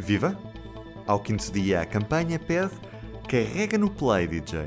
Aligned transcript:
Viva! 0.00 0.36
Ao 1.06 1.20
quinto 1.20 1.52
dia, 1.52 1.82
a 1.82 1.86
campanha 1.86 2.38
pede 2.38 2.72
Carrega 3.28 3.78
no 3.78 3.90
Play, 3.90 4.26
DJ. 4.26 4.66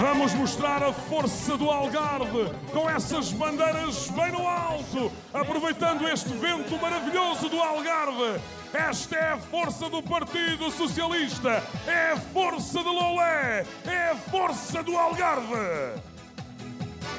Vamos 0.00 0.32
mostrar 0.34 0.82
a 0.82 0.92
força 0.92 1.56
do 1.56 1.70
Algarve 1.70 2.50
com 2.72 2.88
essas 2.88 3.30
bandeiras 3.32 4.08
bem 4.10 4.32
no 4.32 4.46
alto, 4.46 5.12
aproveitando 5.34 6.08
este 6.08 6.30
vento 6.34 6.80
maravilhoso 6.80 7.48
do 7.48 7.60
Algarve. 7.60 8.40
Esta 8.72 9.16
é 9.16 9.32
a 9.32 9.38
força 9.38 9.90
do 9.90 10.02
Partido 10.02 10.70
Socialista, 10.70 11.62
é 11.86 12.12
a 12.12 12.16
força 12.16 12.78
de 12.78 12.88
Lolé, 12.88 13.66
é 13.84 14.10
a 14.10 14.16
força 14.16 14.82
do 14.82 14.96
Algarve. 14.96 16.00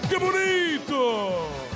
Que 0.09 0.17
bonito! 0.17 1.72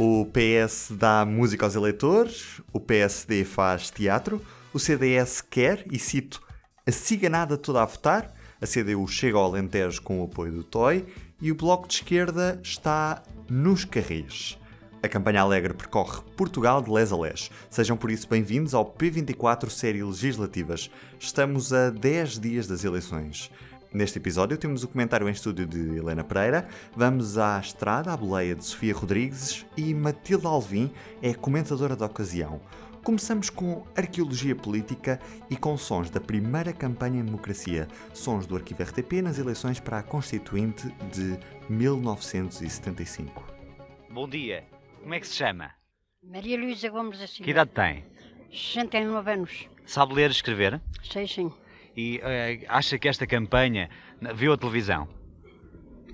O 0.00 0.24
PS 0.26 0.92
dá 0.92 1.24
música 1.24 1.66
aos 1.66 1.74
eleitores, 1.74 2.62
o 2.72 2.78
PSD 2.78 3.44
faz 3.44 3.90
teatro, 3.90 4.40
o 4.72 4.78
CDS 4.78 5.40
quer, 5.40 5.84
e 5.90 5.98
cito, 5.98 6.40
a 6.86 6.92
ciganada 6.92 7.58
toda 7.58 7.82
a 7.82 7.84
votar, 7.84 8.32
a 8.60 8.64
CDU 8.64 9.08
chega 9.08 9.36
ao 9.36 9.46
Alentejo 9.46 10.00
com 10.02 10.20
o 10.20 10.24
apoio 10.26 10.52
do 10.52 10.62
TOI 10.62 11.04
e 11.42 11.50
o 11.50 11.56
Bloco 11.56 11.88
de 11.88 11.94
Esquerda 11.94 12.60
está 12.62 13.24
nos 13.50 13.84
carris. 13.84 14.56
A 15.02 15.08
campanha 15.08 15.42
alegre 15.42 15.74
percorre 15.74 16.22
Portugal 16.36 16.80
de 16.80 16.92
les 16.92 17.10
a 17.10 17.16
les. 17.16 17.50
Sejam 17.68 17.96
por 17.96 18.12
isso 18.12 18.28
bem-vindos 18.28 18.74
ao 18.74 18.86
P24 18.86 19.68
Série 19.68 20.04
Legislativas. 20.04 20.88
Estamos 21.18 21.72
a 21.72 21.90
10 21.90 22.38
dias 22.38 22.68
das 22.68 22.84
eleições. 22.84 23.50
Neste 23.92 24.18
episódio 24.18 24.58
temos 24.58 24.84
o 24.84 24.88
comentário 24.88 25.26
em 25.26 25.32
estúdio 25.32 25.66
de 25.66 25.96
Helena 25.96 26.22
Pereira, 26.22 26.68
vamos 26.94 27.38
à 27.38 27.58
estrada, 27.58 28.12
à 28.12 28.16
boleia 28.16 28.54
de 28.54 28.62
Sofia 28.62 28.94
Rodrigues 28.94 29.64
e 29.78 29.94
Matilde 29.94 30.46
Alvim 30.46 30.92
é 31.22 31.32
comentadora 31.32 31.96
da 31.96 32.04
ocasião. 32.04 32.60
Começamos 33.02 33.48
com 33.48 33.86
arqueologia 33.96 34.54
política 34.54 35.18
e 35.48 35.56
com 35.56 35.78
sons 35.78 36.10
da 36.10 36.20
primeira 36.20 36.70
campanha 36.70 37.20
em 37.20 37.24
democracia, 37.24 37.88
sons 38.12 38.46
do 38.46 38.56
arquivo 38.56 38.82
RTP 38.82 39.22
nas 39.22 39.38
eleições 39.38 39.80
para 39.80 40.00
a 40.00 40.02
Constituinte 40.02 40.88
de 41.10 41.38
1975. 41.72 43.42
Bom 44.10 44.28
dia. 44.28 44.64
Como 45.00 45.14
é 45.14 45.20
que 45.20 45.26
se 45.26 45.36
chama? 45.36 45.70
Maria 46.22 46.58
Luísa 46.58 46.90
Gomes 46.90 47.18
da 47.18 47.26
Silva. 47.26 47.44
Que 47.44 47.50
idade 47.52 47.70
tem? 47.70 48.04
69 48.52 49.32
anos. 49.32 49.68
Sabe 49.86 50.12
ler 50.12 50.28
e 50.28 50.32
escrever? 50.32 50.78
Sei 51.02 51.26
sim. 51.26 51.50
E 51.98 52.20
eh, 52.22 52.60
acha 52.68 52.96
que 52.96 53.08
esta 53.08 53.26
campanha 53.26 53.90
viu 54.32 54.52
a 54.52 54.56
televisão? 54.56 55.08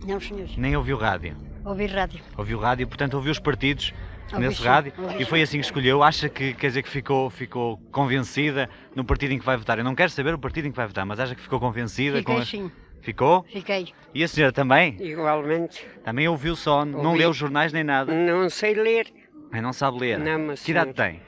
Não, 0.06 0.18
senhor. 0.18 0.48
Nem 0.56 0.74
ouviu 0.74 0.96
rádio? 0.96 1.36
Ouvi 1.62 1.84
rádio. 1.84 2.20
Ouviu 2.38 2.58
rádio, 2.58 2.86
portanto 2.88 3.12
ouviu 3.14 3.30
os 3.30 3.38
partidos 3.38 3.92
Ouvi 4.32 4.46
nesse 4.46 4.62
sim, 4.62 4.66
rádio 4.66 4.94
ouvi 4.96 5.22
e 5.22 5.26
foi 5.26 5.42
assim 5.42 5.58
que 5.58 5.66
escolheu. 5.66 6.02
Acha 6.02 6.30
que 6.30 6.54
quer 6.54 6.68
dizer 6.68 6.82
que 6.82 6.88
ficou, 6.88 7.28
ficou 7.28 7.76
convencida 7.92 8.70
no 8.96 9.04
partido 9.04 9.32
em 9.34 9.38
que 9.38 9.44
vai 9.44 9.58
votar? 9.58 9.76
Eu 9.76 9.84
não 9.84 9.94
quero 9.94 10.10
saber 10.10 10.32
o 10.32 10.38
partido 10.38 10.66
em 10.66 10.70
que 10.70 10.76
vai 10.76 10.86
votar, 10.86 11.04
mas 11.04 11.20
acha 11.20 11.34
que 11.34 11.42
ficou 11.42 11.60
convencida 11.60 12.16
Fiquei 12.16 12.34
com 12.34 12.40
a- 12.40 12.46
sim. 12.46 12.70
Ficou? 13.02 13.44
Fiquei. 13.52 13.92
E 14.14 14.24
a 14.24 14.28
senhora 14.28 14.54
também? 14.54 14.96
Igualmente. 14.98 15.86
Também 16.02 16.26
ouviu 16.26 16.56
só, 16.56 16.82
não 16.86 17.04
Ouvi. 17.08 17.18
leu 17.18 17.28
os 17.28 17.36
jornais 17.36 17.74
nem 17.74 17.84
nada. 17.84 18.10
Não 18.10 18.48
sei 18.48 18.72
ler. 18.72 19.12
Mas 19.52 19.62
não 19.62 19.74
sabe 19.74 19.98
ler. 19.98 20.18
Não, 20.18 20.38
mas 20.46 20.62
que 20.64 20.70
idade 20.70 20.94
senhor. 20.96 21.10
tem? 21.10 21.20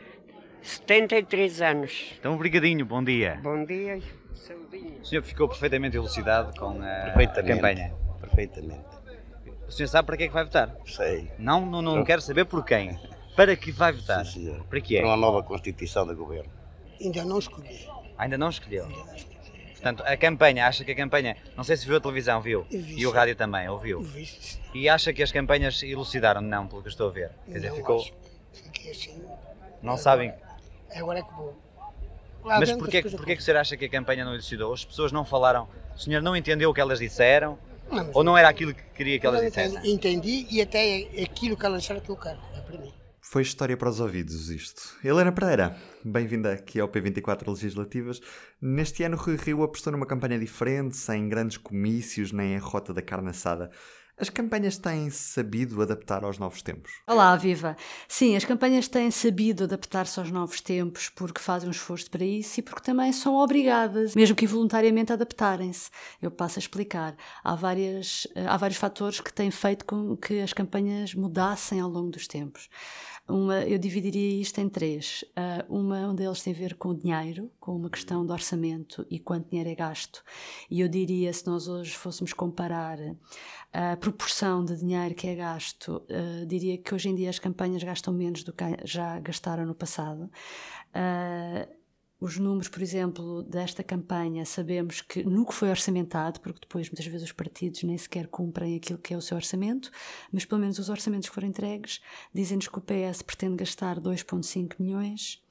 73 0.62 1.61
anos. 1.61 2.15
Então, 2.19 2.34
obrigadinho, 2.34 2.87
bom 2.87 3.05
dia. 3.05 3.39
Bom 3.43 3.62
dia. 3.67 4.01
O 5.01 5.05
senhor 5.05 5.23
ficou 5.23 5.48
perfeitamente 5.48 5.97
elucidado 5.97 6.59
com 6.59 6.81
a, 6.83 7.05
Perfeitamente. 7.15 7.55
campanha. 7.55 7.95
Perfeitamente. 8.20 8.84
O 9.69 9.73
senhor 9.73 9.89
sabe 9.89 10.06
para 10.06 10.17
que 10.17 10.25
é 10.25 10.28
que 10.28 10.34
vai 10.34 10.45
votar? 10.45 10.75
Sei. 10.87 11.31
Não, 11.39 11.65
não, 11.65 11.83
não 11.83 12.05
quero 12.05 12.20
saber 12.23 12.45
por 12.45 12.65
quem. 12.65 12.98
Para 13.34 13.56
que 13.56 13.73
vai 13.73 13.93
votar? 13.93 14.25
Sim, 14.25 14.45
senhor. 14.45 14.65
Para 14.65 14.81
que 14.81 14.97
é? 14.97 15.01
Para 15.01 15.11
uma 15.11 15.17
nova 15.17 15.43
Constituição 15.43 16.06
do 16.06 16.15
Governo. 16.15 16.51
Ainda 17.01 17.25
não 17.25 17.39
escolhi. 17.39 17.89
Ainda 18.17 18.39
não 18.39 18.48
escolheu. 18.48 18.87
Portanto, 19.73 20.03
a 20.06 20.17
campanha, 20.17 20.67
acha 20.67 20.84
que 20.84 20.91
a 20.93 20.97
campanha, 20.97 21.37
não 21.56 21.62
sei 21.62 21.77
se 21.77 21.87
viu 21.87 21.97
a 21.97 22.00
televisão, 22.00 22.41
viu? 22.41 22.65
Vi, 22.71 22.99
E 23.00 23.06
o 23.06 23.11
rádio 23.11 23.37
também, 23.37 23.69
ouviu? 23.69 24.00
Vixe, 24.00 24.59
E 24.75 24.88
acha 24.88 25.12
que 25.12 25.22
as 25.22 25.31
campanhas 25.31 25.82
elucidaram? 25.82 26.41
Não, 26.41 26.66
pelo 26.66 26.81
que 26.82 26.88
eu 26.88 26.91
estou 26.91 27.09
a 27.09 27.12
ver. 27.12 27.31
Quer 27.47 27.53
dizer, 27.55 27.69
não 27.71 27.77
ficou. 27.77 28.00
acho. 28.00 28.12
Fiquei 28.53 28.91
assim. 28.91 29.22
Não 29.82 29.97
sabem. 29.97 30.32
Agora 30.94 31.19
é 31.19 31.22
que 31.22 31.34
vou. 31.34 31.56
Lá 32.47 32.61
Mas 32.61 32.71
porquê, 32.71 33.03
porquê 33.03 33.34
que 33.34 33.43
o 33.43 33.45
senhor 33.45 33.59
acha 33.59 33.77
que 33.77 33.87
a 33.87 33.89
campanha 33.89 34.25
não 34.25 34.33
elucidou? 34.33 34.73
As 34.73 34.84
pessoas 34.84 35.11
não 35.11 35.25
falaram. 35.25 35.69
O 35.97 35.99
senhor 35.99 36.23
não 36.23 36.37
entendeu 36.37 36.71
o 36.71 36.75
que 36.75 36.81
elas 36.81 37.01
disseram? 37.01 37.59
Não, 37.91 38.09
Ou 38.15 38.23
não 38.23 38.39
era 38.39 38.49
aquilo 38.49 38.73
que 38.73 38.83
queria 38.95 39.19
que 39.19 39.27
elas 39.27 39.43
dissessem? 39.43 39.93
entendi, 39.93 40.47
e 40.49 40.62
até 40.62 41.09
aquilo 41.25 41.56
que 41.56 41.67
ela 41.67 41.77
disseram 41.77 42.01
que 42.01 42.09
eu 42.09 42.17
quero. 42.17 42.39
É 42.55 42.61
para 42.61 42.79
mim. 42.79 42.93
Foi 43.21 43.43
história 43.43 43.77
para 43.77 43.89
os 43.89 43.99
ouvidos 43.99 44.49
isto. 44.49 44.97
Helena 45.03 45.33
Pereira, 45.33 45.77
bem-vinda 46.05 46.53
aqui 46.53 46.79
ao 46.79 46.89
P24 46.89 47.49
Legislativas. 47.49 48.21
Neste 48.62 49.03
ano 49.03 49.17
Rui 49.17 49.37
Rio 49.37 49.65
apostou 49.65 49.93
numa 49.93 50.06
campanha 50.06 50.39
diferente, 50.39 50.97
sem 50.97 51.29
grandes 51.29 51.56
comícios 51.56 52.31
nem 52.31 52.56
a 52.56 52.61
rota 52.61 52.95
da 52.95 53.03
carne 53.03 53.31
assada. 53.31 53.73
As 54.19 54.31
campanhas 54.31 54.78
têm 54.78 55.10
sabido 55.10 55.82
adaptar 55.82 56.25
aos 56.25 56.38
novos 56.38 56.62
tempos. 56.62 56.91
Olá, 57.06 57.37
viva! 57.37 57.77
Sim, 58.09 58.34
as 58.34 58.47
campanhas 58.47 58.88
têm 58.88 59.10
sabido 59.10 59.65
adaptar-se 59.65 60.19
aos 60.19 60.31
novos 60.31 60.62
tempos 60.62 61.10
porque 61.10 61.38
fazem 61.38 61.69
um 61.69 61.71
esforço 61.71 62.10
para 62.10 62.25
isso 62.25 62.59
e 62.59 62.62
porque 62.62 62.81
também 62.81 63.12
são 63.12 63.34
obrigadas, 63.34 64.15
mesmo 64.15 64.34
que 64.34 64.47
involuntariamente, 64.47 65.12
a 65.12 65.16
adaptarem-se. 65.16 65.91
Eu 66.22 66.31
passo 66.31 66.59
a 66.59 66.60
explicar. 66.60 67.15
Há, 67.44 67.55
várias, 67.55 68.26
eh, 68.34 68.47
há 68.47 68.56
vários 68.56 68.78
fatores 68.78 69.21
que 69.21 69.31
têm 69.31 69.50
feito 69.50 69.84
com 69.84 70.16
que 70.16 70.41
as 70.41 70.55
campanhas 70.55 71.12
mudassem 71.15 71.78
ao 71.78 71.91
longo 71.91 72.09
dos 72.09 72.26
tempos. 72.26 72.71
Uma, 73.28 73.64
eu 73.64 73.76
dividiria 73.76 74.41
isto 74.41 74.60
em 74.60 74.69
três. 74.69 75.25
Ah, 75.34 75.64
uma, 75.69 76.09
um 76.09 76.14
deles 76.14 76.42
tem 76.42 76.53
a 76.53 76.56
ver 76.56 76.76
com 76.76 76.91
o 76.91 76.94
dinheiro, 76.94 77.50
com 77.59 77.75
uma 77.75 77.91
questão 77.91 78.25
de 78.25 78.31
orçamento 78.31 79.04
e 79.10 79.19
quanto 79.19 79.50
dinheiro 79.50 79.69
é 79.69 79.75
gasto. 79.75 80.22
E 80.70 80.81
eu 80.81 80.88
diria, 80.88 81.32
se 81.32 81.44
nós 81.47 81.66
hoje 81.66 81.91
fôssemos 81.92 82.32
comparar 82.32 82.98
a 83.72 83.97
proporção 83.97 84.64
de 84.64 84.76
dinheiro 84.76 85.14
que 85.14 85.26
é 85.26 85.34
gasto, 85.34 86.03
ah, 86.09 86.44
diria 86.47 86.78
que 86.78 86.94
hoje 86.94 87.09
em 87.09 87.14
dia 87.14 87.28
as 87.28 87.38
campanhas 87.38 87.82
gastam 87.82 88.14
menos 88.14 88.44
do 88.44 88.53
que 88.53 88.64
já 88.84 89.19
gastaram 89.19 89.66
no 89.66 89.75
passado. 89.75 90.31
Ah, 90.94 91.66
os 92.19 92.38
números, 92.38 92.69
por 92.69 92.82
exemplo, 92.82 93.43
desta 93.43 93.82
campanha, 93.82 94.44
sabemos 94.47 95.03
que 95.03 95.22
no 95.22 95.44
que 95.44 95.54
foi 95.54 95.69
orçamentado, 95.69 96.41
porque 96.41 96.60
depois 96.60 96.88
muitas 96.88 97.06
vezes 97.06 97.25
os 97.25 97.32
partidos 97.32 97.82
nem 97.82 97.99
sequer 97.99 98.27
cumprem 98.28 98.77
aquilo 98.77 98.99
que 98.99 99.12
é 99.12 99.16
o 99.16 99.21
seu 99.21 99.37
orçamento, 99.37 99.91
mas 100.32 100.44
pelo 100.44 100.60
menos 100.60 100.78
os 100.78 100.88
orçamentos 100.88 101.28
que 101.28 101.34
foram 101.34 101.49
entregues 101.49 102.00
dizem-nos 102.32 102.69
que 102.69 102.78
o 102.78 102.82
PS 102.82 103.21
pretende 103.22 103.56
gastar 103.56 104.00
2,5 104.00 104.76
milhões, 104.78 105.43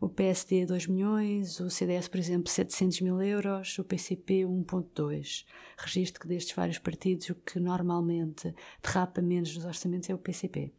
o 0.00 0.08
PSD 0.08 0.66
2 0.66 0.88
milhões, 0.88 1.60
o 1.60 1.70
CDS, 1.70 2.08
por 2.08 2.18
exemplo, 2.18 2.50
700 2.50 3.00
mil 3.00 3.22
euros, 3.22 3.78
o 3.78 3.84
PCP 3.84 4.42
1,2. 4.42 5.46
Registro 5.78 6.20
que 6.20 6.26
destes 6.26 6.54
vários 6.54 6.78
partidos 6.78 7.30
o 7.30 7.36
que 7.36 7.60
normalmente 7.60 8.52
derrapa 8.82 9.22
menos 9.22 9.54
nos 9.54 9.64
orçamentos 9.64 10.10
é 10.10 10.14
o 10.14 10.18
PCP. 10.18 10.72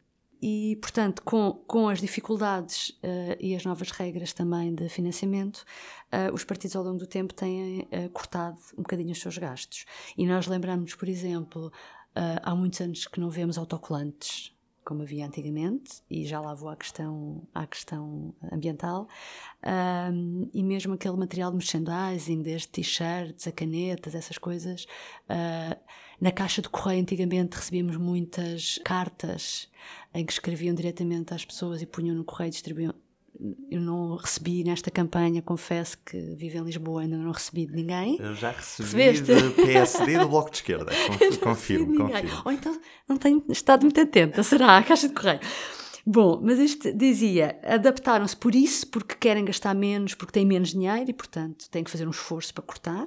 E, 0.46 0.76
portanto, 0.76 1.22
com, 1.22 1.54
com 1.66 1.88
as 1.88 2.02
dificuldades 2.02 2.92
eh, 3.02 3.38
e 3.40 3.56
as 3.56 3.64
novas 3.64 3.90
regras 3.90 4.34
também 4.34 4.74
de 4.74 4.90
financiamento, 4.90 5.64
eh, 6.12 6.30
os 6.30 6.44
partidos 6.44 6.76
ao 6.76 6.84
longo 6.84 6.98
do 6.98 7.06
tempo 7.06 7.32
têm 7.32 7.88
eh, 7.90 8.10
cortado 8.10 8.58
um 8.76 8.82
bocadinho 8.82 9.12
os 9.12 9.18
seus 9.18 9.38
gastos. 9.38 9.86
E 10.18 10.26
nós 10.26 10.46
lembramos, 10.46 10.94
por 10.94 11.08
exemplo, 11.08 11.72
há 12.42 12.54
muitos 12.54 12.78
anos 12.82 13.06
que 13.06 13.18
não 13.18 13.30
vemos 13.30 13.56
autocolantes 13.56 14.54
como 14.84 15.00
havia 15.00 15.26
antigamente, 15.26 16.02
e 16.10 16.26
já 16.26 16.42
lá 16.42 16.52
vou 16.52 16.68
à 16.68 16.76
questão, 16.76 17.48
à 17.54 17.66
questão 17.66 18.34
ambiental, 18.52 19.08
Ahm, 19.62 20.50
e 20.52 20.62
mesmo 20.62 20.92
aquele 20.92 21.16
material 21.16 21.50
de 21.50 21.56
merchandising, 21.56 22.42
desde 22.42 22.68
t-shirts 22.68 23.46
a 23.46 23.52
canetas, 23.52 24.14
essas 24.14 24.36
coisas. 24.36 24.86
ah, 25.26 25.78
na 26.24 26.32
caixa 26.32 26.62
de 26.62 26.68
correio, 26.70 27.02
antigamente, 27.02 27.54
recebíamos 27.56 27.96
muitas 27.96 28.80
cartas 28.84 29.68
em 30.14 30.24
que 30.24 30.32
escreviam 30.32 30.74
diretamente 30.74 31.34
às 31.34 31.44
pessoas 31.44 31.82
e 31.82 31.86
punham 31.86 32.14
no 32.16 32.24
correio 32.24 32.48
e 32.48 32.50
distribuíam. 32.50 32.94
Eu 33.70 33.80
não 33.80 34.16
recebi 34.16 34.62
nesta 34.64 34.90
campanha, 34.90 35.42
confesso 35.42 35.98
que 35.98 36.16
vivo 36.36 36.56
em 36.58 36.62
Lisboa, 36.62 37.02
ainda 37.02 37.16
não 37.16 37.32
recebi 37.32 37.66
de 37.66 37.74
ninguém. 37.74 38.16
Eu 38.20 38.34
já 38.34 38.52
recebi 38.52 38.88
Recebeste? 39.02 39.34
de 39.48 39.50
PSD 39.66 40.18
do 40.18 40.28
Bloco 40.28 40.50
de 40.50 40.56
Esquerda. 40.56 40.92
Conf- 41.18 41.38
Confirmo, 41.40 41.96
confirmo. 41.96 42.42
Ou 42.44 42.52
então 42.52 42.80
não 43.08 43.16
tenho 43.16 43.44
estado 43.50 43.82
muito 43.82 44.00
atenta, 44.00 44.42
será? 44.42 44.78
A 44.78 44.82
caixa 44.84 45.08
de 45.08 45.14
correio. 45.14 45.40
Bom, 46.06 46.40
mas 46.42 46.58
isto 46.58 46.92
dizia, 46.92 47.58
adaptaram-se 47.64 48.36
por 48.36 48.54
isso, 48.54 48.86
porque 48.86 49.14
querem 49.16 49.44
gastar 49.44 49.74
menos, 49.74 50.14
porque 50.14 50.32
têm 50.32 50.46
menos 50.46 50.70
dinheiro 50.70 51.10
e, 51.10 51.12
portanto, 51.12 51.68
têm 51.70 51.82
que 51.82 51.90
fazer 51.90 52.06
um 52.06 52.10
esforço 52.12 52.54
para 52.54 52.62
cortar. 52.62 53.04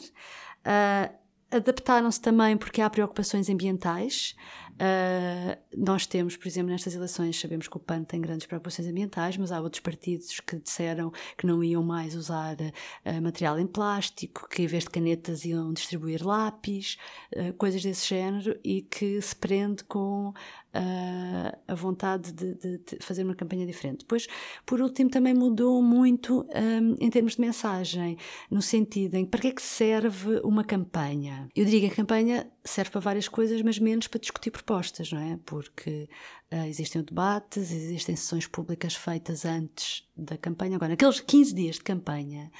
Ah, 0.65 1.09
adaptaram-se 1.51 2.21
também 2.21 2.57
porque 2.57 2.81
há 2.81 2.89
preocupações 2.89 3.49
ambientais. 3.49 4.35
Ah, 4.79 5.57
nós 5.75 6.05
temos, 6.05 6.37
por 6.37 6.47
exemplo, 6.47 6.71
nestas 6.71 6.95
eleições, 6.95 7.39
sabemos 7.39 7.67
que 7.67 7.77
o 7.77 7.79
PAN 7.79 8.03
tem 8.03 8.21
grandes 8.21 8.45
preocupações 8.45 8.87
ambientais, 8.87 9.37
mas 9.37 9.51
há 9.51 9.59
outros 9.59 9.81
partidos 9.81 10.39
que 10.39 10.57
disseram 10.57 11.11
que 11.37 11.47
não 11.47 11.63
iam 11.63 11.83
mais 11.83 12.15
usar 12.15 12.55
uh, 12.55 13.21
material 13.21 13.59
em 13.59 13.67
plástico, 13.67 14.47
que 14.49 14.63
em 14.63 14.67
vez 14.67 14.83
de 14.83 14.89
canetas 14.89 15.45
iam 15.45 15.73
distribuir 15.73 16.25
lápis, 16.25 16.97
uh, 17.35 17.53
coisas 17.53 17.81
desse 17.81 18.07
género, 18.07 18.59
e 18.63 18.81
que 18.81 19.21
se 19.21 19.35
prende 19.35 19.83
com 19.83 20.29
uh, 20.29 21.57
a 21.67 21.75
vontade 21.75 22.31
de, 22.31 22.55
de, 22.55 22.77
de, 22.77 22.97
fazer 22.99 23.23
uma 23.23 23.35
campanha 23.35 23.65
diferente. 23.65 23.99
Depois, 23.99 24.27
por 24.65 24.81
último, 24.81 25.09
também 25.09 25.33
mudou 25.33 25.81
muito 25.81 26.45
um, 26.55 26.95
em 26.99 27.09
termos 27.09 27.35
de 27.35 27.41
mensagem, 27.41 28.17
no 28.49 28.61
sentido 28.61 29.15
em 29.15 29.25
para 29.25 29.41
que 29.41 29.47
é 29.47 29.51
que 29.51 29.61
serve 29.61 30.39
uma 30.43 30.63
campanha? 30.63 31.49
Eu 31.55 31.65
diria 31.65 31.87
que 31.87 31.93
a 31.93 31.95
campanha 31.95 32.47
serve 32.67 32.91
para 32.91 33.01
várias 33.01 33.27
coisas, 33.27 33.61
mas 33.61 33.79
menos 33.79 34.07
para 34.07 34.19
discutir 34.19 34.51
propostas, 34.51 35.11
não 35.11 35.19
é? 35.19 35.39
Porque 35.45 36.09
uh, 36.51 36.65
existem 36.65 37.01
debates, 37.01 37.71
existem 37.71 38.15
sessões 38.15 38.47
públicas 38.47 38.95
feitas 38.95 39.45
antes 39.45 40.06
da 40.17 40.37
campanha. 40.37 40.75
Agora, 40.75 40.89
naqueles 40.89 41.19
15 41.19 41.53
dias 41.53 41.75
de 41.75 41.83
campanha, 41.83 42.51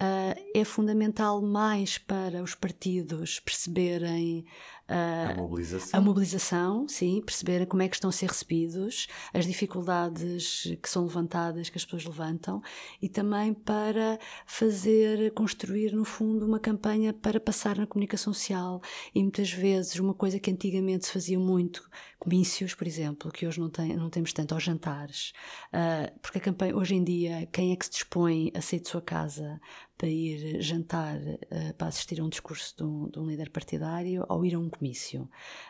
uh, 0.00 0.40
é 0.54 0.64
fundamental 0.64 1.42
mais 1.42 1.98
para 1.98 2.42
os 2.42 2.54
partidos 2.54 3.40
perceberem 3.40 4.44
Uh, 4.86 5.30
a 5.30 5.34
mobilização. 5.34 5.98
A 5.98 6.02
mobilização, 6.02 6.88
sim, 6.88 7.22
perceberem 7.24 7.66
como 7.66 7.82
é 7.82 7.88
que 7.88 7.96
estão 7.96 8.10
a 8.10 8.12
ser 8.12 8.28
recebidos, 8.28 9.06
as 9.32 9.46
dificuldades 9.46 10.76
que 10.82 10.90
são 10.90 11.04
levantadas, 11.04 11.70
que 11.70 11.78
as 11.78 11.84
pessoas 11.84 12.04
levantam, 12.04 12.62
e 13.00 13.08
também 13.08 13.54
para 13.54 14.18
fazer, 14.46 15.32
construir, 15.32 15.92
no 15.92 16.04
fundo, 16.04 16.44
uma 16.44 16.60
campanha 16.60 17.14
para 17.14 17.40
passar 17.40 17.78
na 17.78 17.86
comunicação 17.86 18.34
social. 18.34 18.82
E 19.14 19.22
muitas 19.22 19.50
vezes, 19.50 19.98
uma 19.98 20.12
coisa 20.12 20.38
que 20.38 20.50
antigamente 20.50 21.06
se 21.06 21.12
fazia 21.12 21.38
muito, 21.38 21.88
comícios, 22.18 22.74
por 22.74 22.86
exemplo, 22.86 23.32
que 23.32 23.46
hoje 23.46 23.60
não, 23.60 23.70
tem, 23.70 23.96
não 23.96 24.10
temos 24.10 24.34
tanto, 24.34 24.52
aos 24.52 24.62
jantares, 24.62 25.32
uh, 25.72 26.18
porque 26.20 26.36
a 26.36 26.40
campanha, 26.42 26.76
hoje 26.76 26.93
em 26.94 27.04
dia, 27.04 27.46
quem 27.52 27.72
é 27.72 27.76
que 27.76 27.84
se 27.84 27.90
dispõe 27.90 28.50
a 28.54 28.60
sair 28.60 28.80
de 28.80 28.88
sua 28.88 29.02
casa 29.02 29.60
para 29.96 30.08
ir 30.08 30.60
jantar, 30.60 31.16
uh, 31.16 31.74
para 31.78 31.86
assistir 31.86 32.20
a 32.20 32.24
um 32.24 32.28
discurso 32.28 32.76
de 32.76 32.82
um, 32.82 33.08
de 33.08 33.18
um, 33.18 33.26
líder 33.26 33.48
partidário 33.50 34.26
ou 34.28 34.44
ir 34.44 34.54
a 34.54 34.58
um 34.58 34.68
comício. 34.68 35.28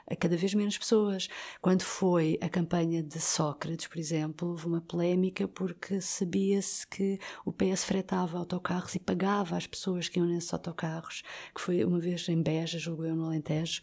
A 0.08 0.16
cada 0.16 0.36
vez 0.36 0.54
menos 0.54 0.78
pessoas. 0.78 1.28
Quando 1.60 1.82
foi 1.82 2.38
a 2.40 2.48
campanha 2.48 3.02
de 3.02 3.20
Sócrates, 3.20 3.86
por 3.86 3.98
exemplo, 3.98 4.48
houve 4.48 4.66
uma 4.66 4.80
polémica 4.80 5.46
porque 5.46 6.00
sabia-se 6.00 6.86
que 6.86 7.18
o 7.44 7.52
PS 7.52 7.84
fretava 7.84 8.38
autocarros 8.38 8.94
e 8.94 8.98
pagava 8.98 9.56
às 9.56 9.66
pessoas 9.66 10.08
que 10.08 10.18
iam 10.18 10.26
nesses 10.26 10.52
autocarros, 10.52 11.22
que 11.54 11.60
foi 11.60 11.84
uma 11.84 12.00
vez 12.00 12.26
em 12.28 12.42
Beja, 12.42 12.78
julgo 12.78 13.04
eu, 13.04 13.14
no 13.14 13.26
Alentejo. 13.26 13.82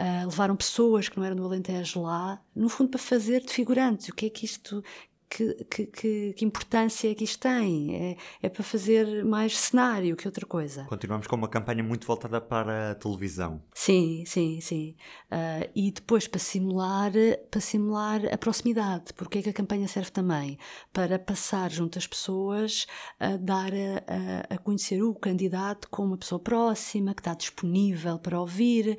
Uh, 0.00 0.26
levaram 0.26 0.56
pessoas 0.56 1.08
que 1.08 1.18
não 1.18 1.24
eram 1.24 1.36
do 1.36 1.44
Alentejo 1.44 2.00
lá, 2.00 2.42
no 2.56 2.68
fundo, 2.68 2.90
para 2.90 2.98
fazer 2.98 3.40
de 3.40 3.52
figurantes. 3.52 4.08
O 4.08 4.14
que 4.14 4.26
é 4.26 4.30
que 4.30 4.46
isto 4.46 4.82
que, 5.32 5.64
que, 5.64 5.86
que, 5.86 6.32
que, 6.34 6.44
importância 6.44 7.10
é 7.10 7.14
que 7.14 7.24
isto 7.24 7.40
tem? 7.40 7.94
É, 7.94 8.16
é, 8.42 8.48
para 8.50 8.62
fazer 8.62 9.24
mais 9.24 9.56
cenário 9.56 10.14
que 10.14 10.28
outra 10.28 10.44
coisa. 10.44 10.84
Continuamos 10.84 11.26
com 11.26 11.36
uma 11.36 11.48
campanha 11.48 11.82
muito 11.82 12.06
voltada 12.06 12.38
para 12.38 12.90
a 12.90 12.94
televisão. 12.94 13.62
Sim, 13.72 14.24
sim, 14.26 14.60
sim. 14.60 14.94
Uh, 15.30 15.70
e 15.74 15.90
depois 15.90 16.28
para 16.28 16.38
simular, 16.38 17.12
para 17.50 17.60
simular 17.62 18.20
a 18.30 18.36
proximidade. 18.36 19.14
Porque 19.14 19.38
é 19.38 19.42
que 19.42 19.48
a 19.48 19.54
campanha 19.54 19.88
serve 19.88 20.10
também? 20.10 20.58
Para 20.92 21.18
passar 21.18 21.70
junto 21.70 21.98
às 21.98 22.06
pessoas, 22.06 22.86
a 23.18 23.36
dar 23.38 23.72
a, 23.72 24.52
a, 24.52 24.54
a 24.54 24.58
conhecer 24.58 25.02
o 25.02 25.14
candidato 25.14 25.88
como 25.88 26.08
uma 26.08 26.18
pessoa 26.18 26.38
próxima, 26.38 27.14
que 27.14 27.22
está 27.22 27.32
disponível 27.32 28.18
para 28.18 28.38
ouvir. 28.38 28.98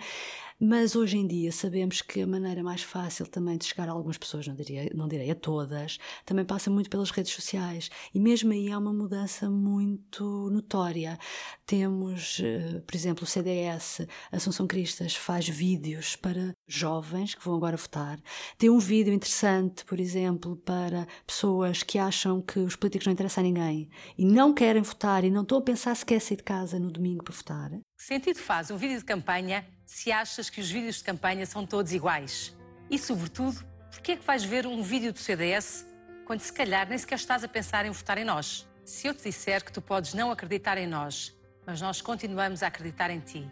Mas 0.66 0.96
hoje 0.96 1.18
em 1.18 1.28
dia 1.28 1.52
sabemos 1.52 2.02
que 2.02 2.22
a 2.22 2.26
maneira 2.26 2.64
mais 2.64 2.82
fácil 2.82 3.28
também 3.28 3.58
de 3.58 3.66
chegar 3.66 3.90
a 3.90 3.92
algumas 3.92 4.18
pessoas, 4.18 4.48
não, 4.48 4.56
diria, 4.56 4.90
não 4.96 5.10
direi 5.10 5.30
a 5.30 5.36
todas, 5.36 6.00
também 6.26 6.46
passa 6.46 6.70
muito 6.70 6.90
pelas 6.90 7.12
redes 7.12 7.34
sociais. 7.34 7.90
E 8.14 8.20
mesmo 8.20 8.54
aí 8.54 8.72
há 8.72 8.78
uma 8.78 8.94
mudança 8.94 9.50
muito 9.50 10.50
notória. 10.52 11.20
Temos, 11.66 12.40
eh, 12.42 12.82
por 12.88 12.96
exemplo, 12.96 13.26
o 13.26 13.28
CDS, 13.28 14.08
Assunção 14.32 14.66
Cristas, 14.66 15.14
faz 15.14 15.50
vídeos 15.50 16.16
para 16.16 16.54
jovens 16.66 17.36
que 17.36 17.44
vão 17.44 17.56
agora 17.56 17.76
votar. 17.76 18.18
Tem 18.58 18.70
um 18.70 18.80
vídeo 18.80 19.14
interessante, 19.14 19.84
por 19.84 20.00
exemplo, 20.00 20.56
para 20.56 21.06
pessoas 21.28 21.84
que 21.84 22.00
acham 22.00 22.42
que 22.42 22.60
os 22.60 22.78
políticos 22.78 23.06
não 23.06 23.12
interessam 23.12 23.44
a 23.44 23.48
ninguém 23.48 23.90
e 24.18 24.24
não 24.24 24.54
querem 24.54 24.82
votar 24.82 25.26
e 25.26 25.30
não 25.30 25.42
estão 25.42 25.58
a 25.58 25.62
pensar 25.62 25.94
se 25.94 26.06
quer 26.06 26.22
sair 26.22 26.38
de 26.38 26.44
casa 26.44 26.80
no 26.80 26.90
domingo 26.90 27.22
para 27.22 27.36
votar. 27.36 27.70
Que 27.98 28.04
sentido 28.04 28.40
faz 28.40 28.72
um 28.72 28.78
vídeo 28.78 28.98
de 28.98 29.04
campanha 29.04 29.66
se 29.94 30.12
achas 30.12 30.50
que 30.50 30.60
os 30.60 30.72
vídeos 30.72 30.98
de 30.98 31.04
campanha 31.04 31.46
são 31.46 31.66
todos 31.68 31.94
iguais? 31.94 32.58
E, 32.90 32.98
sobretudo, 32.98 33.64
porquê 33.92 34.14
é 34.14 34.16
que 34.18 34.26
vais 34.26 34.44
ver 34.44 34.66
um 34.66 34.82
vídeo 34.82 35.14
do 35.14 35.20
CDS 35.20 35.86
quando 36.26 36.40
se 36.40 36.52
calhar 36.52 36.90
nem 36.90 36.98
sequer 36.98 37.16
estás 37.16 37.44
a 37.44 37.48
pensar 37.48 37.86
em 37.86 37.92
votar 37.92 38.18
em 38.18 38.26
nós? 38.26 38.68
Se 38.84 39.08
eu 39.08 39.14
te 39.14 39.24
disser 39.24 39.64
que 39.64 39.72
tu 39.72 39.82
podes 39.82 40.16
não 40.16 40.32
acreditar 40.32 40.80
em 40.80 40.88
nós, 40.88 41.38
mas 41.66 41.80
nós 41.80 42.02
continuamos 42.02 42.64
a 42.64 42.68
acreditar 42.68 43.12
em 43.12 43.20
ti, 43.20 43.48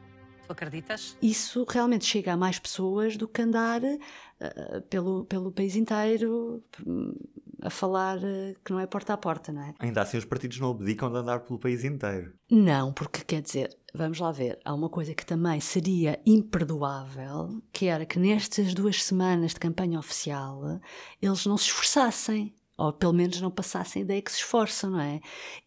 tu 0.47 0.51
acreditas? 0.51 1.15
Isso 1.21 1.63
realmente 1.69 2.05
chega 2.05 2.33
a 2.33 2.37
mais 2.37 2.57
pessoas 2.57 3.15
do 3.15 3.27
que 3.27 3.43
andar 3.43 3.81
uh, 3.83 4.81
pelo, 4.89 5.25
pelo 5.25 5.51
país 5.51 5.75
inteiro 5.75 6.63
a 7.61 7.69
falar 7.69 8.17
uh, 8.17 8.55
que 8.65 8.71
não 8.71 8.79
é 8.79 8.87
porta 8.87 9.13
a 9.13 9.17
porta, 9.17 9.53
não 9.53 9.61
é? 9.61 9.75
Ainda 9.79 10.01
assim, 10.01 10.17
os 10.17 10.25
partidos 10.25 10.59
não 10.59 10.71
abdicam 10.71 11.11
de 11.11 11.17
andar 11.17 11.41
pelo 11.41 11.59
país 11.59 11.83
inteiro. 11.83 12.33
Não, 12.49 12.91
porque 12.91 13.23
quer 13.23 13.41
dizer, 13.43 13.77
vamos 13.93 14.19
lá 14.19 14.31
ver, 14.31 14.59
há 14.63 14.73
uma 14.73 14.89
coisa 14.89 15.13
que 15.13 15.25
também 15.25 15.59
seria 15.59 16.19
imperdoável, 16.25 17.61
que 17.71 17.87
era 17.87 18.05
que 18.05 18.19
nestas 18.19 18.73
duas 18.73 19.03
semanas 19.03 19.51
de 19.51 19.59
campanha 19.59 19.99
oficial 19.99 20.79
eles 21.21 21.45
não 21.45 21.57
se 21.57 21.65
esforçassem 21.65 22.53
ou 22.81 22.91
pelo 22.91 23.13
menos 23.13 23.39
não 23.39 23.51
passassem 23.51 24.01
a 24.01 24.05
ideia 24.05 24.21
que 24.21 24.31
se 24.31 24.39
esforçam, 24.39 24.89
não 24.91 24.99
é? 24.99 25.21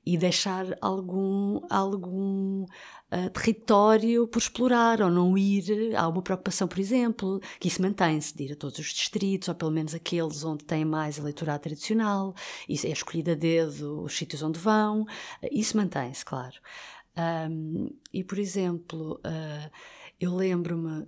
E 0.05 0.19
deixar 0.19 0.67
algum, 0.81 1.61
algum 1.71 2.65
uh, 2.65 3.31
território 3.33 4.27
por 4.27 4.41
explorar, 4.41 5.01
ou 5.01 5.11
não 5.11 5.39
ir. 5.39 5.95
Há 5.95 6.09
uma 6.09 6.23
preocupação, 6.23 6.67
por 6.67 6.81
exemplo, 6.81 7.41
que 7.61 7.69
isso 7.69 7.81
mantém-se, 7.81 8.37
de 8.37 8.45
ir 8.45 8.53
a 8.53 8.57
todos 8.57 8.81
os 8.81 8.87
distritos, 8.87 9.49
ou 9.49 9.55
pelo 9.55 9.71
menos 9.71 9.95
aqueles 9.95 10.43
onde 10.45 10.65
tem 10.65 10.85
mais 10.85 11.17
eleitorado 11.17 11.63
tradicional, 11.63 12.35
isso 12.69 12.87
é 12.87 12.91
escolhido 12.91 13.31
a 13.31 13.35
dedo 13.35 14.03
os 14.03 14.17
sítios 14.17 14.43
onde 14.43 14.59
vão, 14.59 15.03
uh, 15.03 15.07
isso 15.53 15.77
mantém-se, 15.77 16.25
claro. 16.25 16.57
Um, 17.17 17.91
e, 18.13 18.25
por 18.25 18.39
exemplo, 18.39 19.21
uh, 19.25 19.71
eu 20.21 20.35
lembro-me 20.35 21.07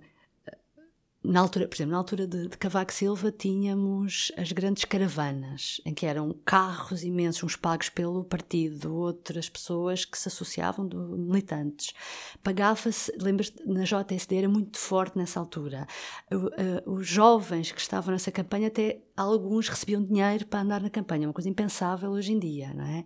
na 1.27 1.41
altura, 1.41 1.67
por 1.67 1.75
exemplo, 1.75 1.91
na 1.91 1.97
altura 1.97 2.25
de, 2.25 2.47
de, 2.47 2.57
Cavaco 2.57 2.93
Silva 2.93 3.31
tínhamos 3.31 4.31
as 4.37 4.53
grandes 4.53 4.85
caravanas, 4.85 5.81
em 5.85 5.93
que 5.93 6.05
eram 6.05 6.33
carros 6.45 7.03
imensos, 7.03 7.43
uns 7.43 7.55
pagos 7.57 7.89
pelo 7.89 8.23
partido, 8.23 8.95
outras 8.95 9.49
pessoas 9.49 10.05
que 10.05 10.17
se 10.17 10.29
associavam, 10.29 10.87
do, 10.87 11.17
militantes. 11.17 11.93
Pagava-se, 12.41 13.11
lembras 13.19 13.51
na 13.65 13.83
JSD 13.83 14.37
era 14.37 14.49
muito 14.49 14.77
forte 14.77 15.17
nessa 15.17 15.39
altura. 15.39 15.85
os 16.85 17.05
jovens 17.05 17.73
que 17.73 17.81
estavam 17.81 18.13
nessa 18.13 18.31
campanha, 18.31 18.69
até 18.69 19.01
alguns 19.17 19.67
recebiam 19.67 20.03
dinheiro 20.03 20.45
para 20.45 20.61
andar 20.61 20.81
na 20.81 20.89
campanha, 20.89 21.27
uma 21.27 21.33
coisa 21.33 21.49
impensável 21.49 22.11
hoje 22.11 22.31
em 22.31 22.39
dia, 22.39 22.73
não 22.73 22.85
é? 22.85 23.03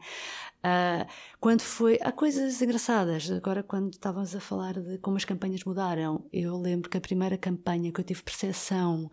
Uh, 0.63 1.07
quando 1.39 1.61
foi. 1.61 1.97
Há 2.01 2.11
coisas 2.11 2.61
engraçadas. 2.61 3.31
Agora, 3.31 3.63
quando 3.63 3.93
estávamos 3.93 4.35
a 4.35 4.39
falar 4.39 4.79
de 4.79 4.99
como 4.99 5.17
as 5.17 5.25
campanhas 5.25 5.63
mudaram, 5.63 6.23
eu 6.31 6.55
lembro 6.55 6.87
que 6.89 6.97
a 6.97 7.01
primeira 7.01 7.35
campanha 7.35 7.91
que 7.91 7.99
eu 7.99 8.03
tive 8.03 8.21
percepção 8.21 9.09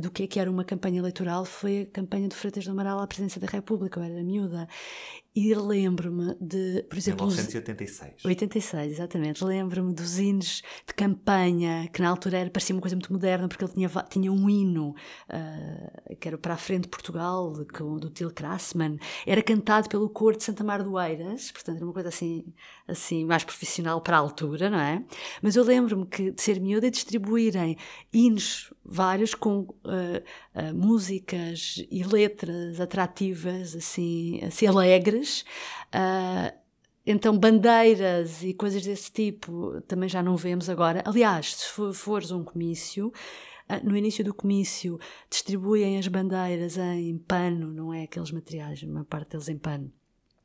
do 0.00 0.10
que 0.10 0.22
é 0.22 0.26
que 0.28 0.38
era 0.38 0.48
uma 0.50 0.64
campanha 0.64 1.00
eleitoral 1.00 1.44
foi 1.44 1.82
a 1.82 1.86
campanha 1.86 2.28
do 2.28 2.34
Freitas 2.36 2.64
do 2.64 2.70
Amaral 2.70 3.00
à 3.00 3.06
presidência 3.06 3.40
da 3.40 3.48
República. 3.48 3.98
Eu 3.98 4.04
era 4.04 4.22
miúda. 4.22 4.68
E 5.34 5.54
lembro-me 5.54 6.36
de, 6.38 6.82
por 6.90 6.98
exemplo. 6.98 7.26
1986. 7.26 8.22
86, 8.22 8.92
exatamente. 8.92 9.42
Lembro-me 9.42 9.94
dos 9.94 10.18
hinos 10.18 10.62
de 10.86 10.92
campanha, 10.92 11.88
que 11.88 12.02
na 12.02 12.10
altura 12.10 12.36
era, 12.36 12.50
parecia 12.50 12.74
uma 12.74 12.82
coisa 12.82 12.94
muito 12.94 13.10
moderna, 13.10 13.48
porque 13.48 13.64
ele 13.64 13.72
tinha, 13.72 13.88
tinha 14.10 14.30
um 14.30 14.50
hino 14.50 14.90
uh, 14.90 16.16
que 16.16 16.28
era 16.28 16.36
para 16.36 16.52
a 16.52 16.58
frente 16.58 16.82
de 16.82 16.88
Portugal, 16.88 17.50
do 17.50 18.10
Til 18.10 18.30
Krasman. 18.30 18.98
Era 19.26 19.42
cantado 19.42 19.88
pelo 19.88 20.10
coro 20.10 20.36
de 20.36 20.44
Santa 20.44 20.62
Mar 20.62 20.82
do 20.82 21.00
Eiras, 21.00 21.50
portanto 21.50 21.76
era 21.76 21.86
uma 21.86 21.94
coisa 21.94 22.10
assim, 22.10 22.44
assim 22.86 23.24
mais 23.24 23.42
profissional 23.42 24.02
para 24.02 24.18
a 24.18 24.20
altura, 24.20 24.68
não 24.68 24.80
é? 24.80 25.02
Mas 25.40 25.56
eu 25.56 25.64
lembro-me 25.64 26.04
que 26.04 26.30
de 26.30 26.42
ser 26.42 26.60
miúda 26.60 26.86
e 26.86 26.90
distribuírem 26.90 27.78
hinos 28.12 28.70
vários 28.84 29.34
com 29.34 29.60
uh, 29.60 29.66
uh, 29.84 30.74
músicas 30.74 31.84
e 31.90 32.02
letras 32.02 32.80
atrativas, 32.80 33.74
assim, 33.74 34.40
assim 34.42 34.66
alegres. 34.66 35.21
Uh, 35.94 36.56
então, 37.06 37.36
bandeiras 37.36 38.42
e 38.42 38.54
coisas 38.54 38.82
desse 38.82 39.10
tipo 39.10 39.80
também 39.88 40.08
já 40.08 40.22
não 40.22 40.36
vemos 40.36 40.70
agora. 40.70 41.02
Aliás, 41.04 41.56
se 41.56 41.66
for, 41.66 41.92
fores 41.92 42.30
um 42.30 42.44
comício, 42.44 43.12
no 43.82 43.96
início 43.96 44.24
do 44.24 44.34
comício 44.34 44.98
distribuem 45.30 45.98
as 45.98 46.06
bandeiras 46.06 46.76
em 46.76 47.18
pano, 47.18 47.72
não 47.72 47.92
é 47.92 48.04
aqueles 48.04 48.30
materiais, 48.30 48.82
uma 48.82 49.04
parte 49.04 49.30
deles 49.30 49.48
em 49.48 49.58
pano. 49.58 49.90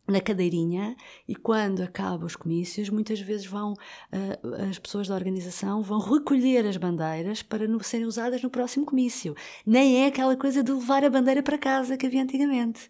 na 0.07 0.21
cadeirinha 0.21 0.95
e 1.27 1.35
quando 1.35 1.81
acabam 1.81 2.25
os 2.25 2.35
comícios, 2.35 2.89
muitas 2.89 3.19
vezes 3.19 3.45
vão 3.45 3.73
uh, 3.73 4.69
as 4.69 4.79
pessoas 4.79 5.09
da 5.09 5.15
organização 5.15 5.81
vão 5.81 5.99
recolher 5.99 6.65
as 6.65 6.77
bandeiras 6.77 7.43
para 7.43 7.67
no, 7.67 7.83
serem 7.83 8.05
usadas 8.05 8.41
no 8.41 8.49
próximo 8.49 8.85
comício. 8.85 9.35
Nem 9.65 10.03
é 10.03 10.07
aquela 10.07 10.37
coisa 10.37 10.63
de 10.63 10.71
levar 10.71 11.03
a 11.03 11.09
bandeira 11.09 11.43
para 11.43 11.57
casa 11.57 11.97
que 11.97 12.05
havia 12.05 12.23
antigamente. 12.23 12.89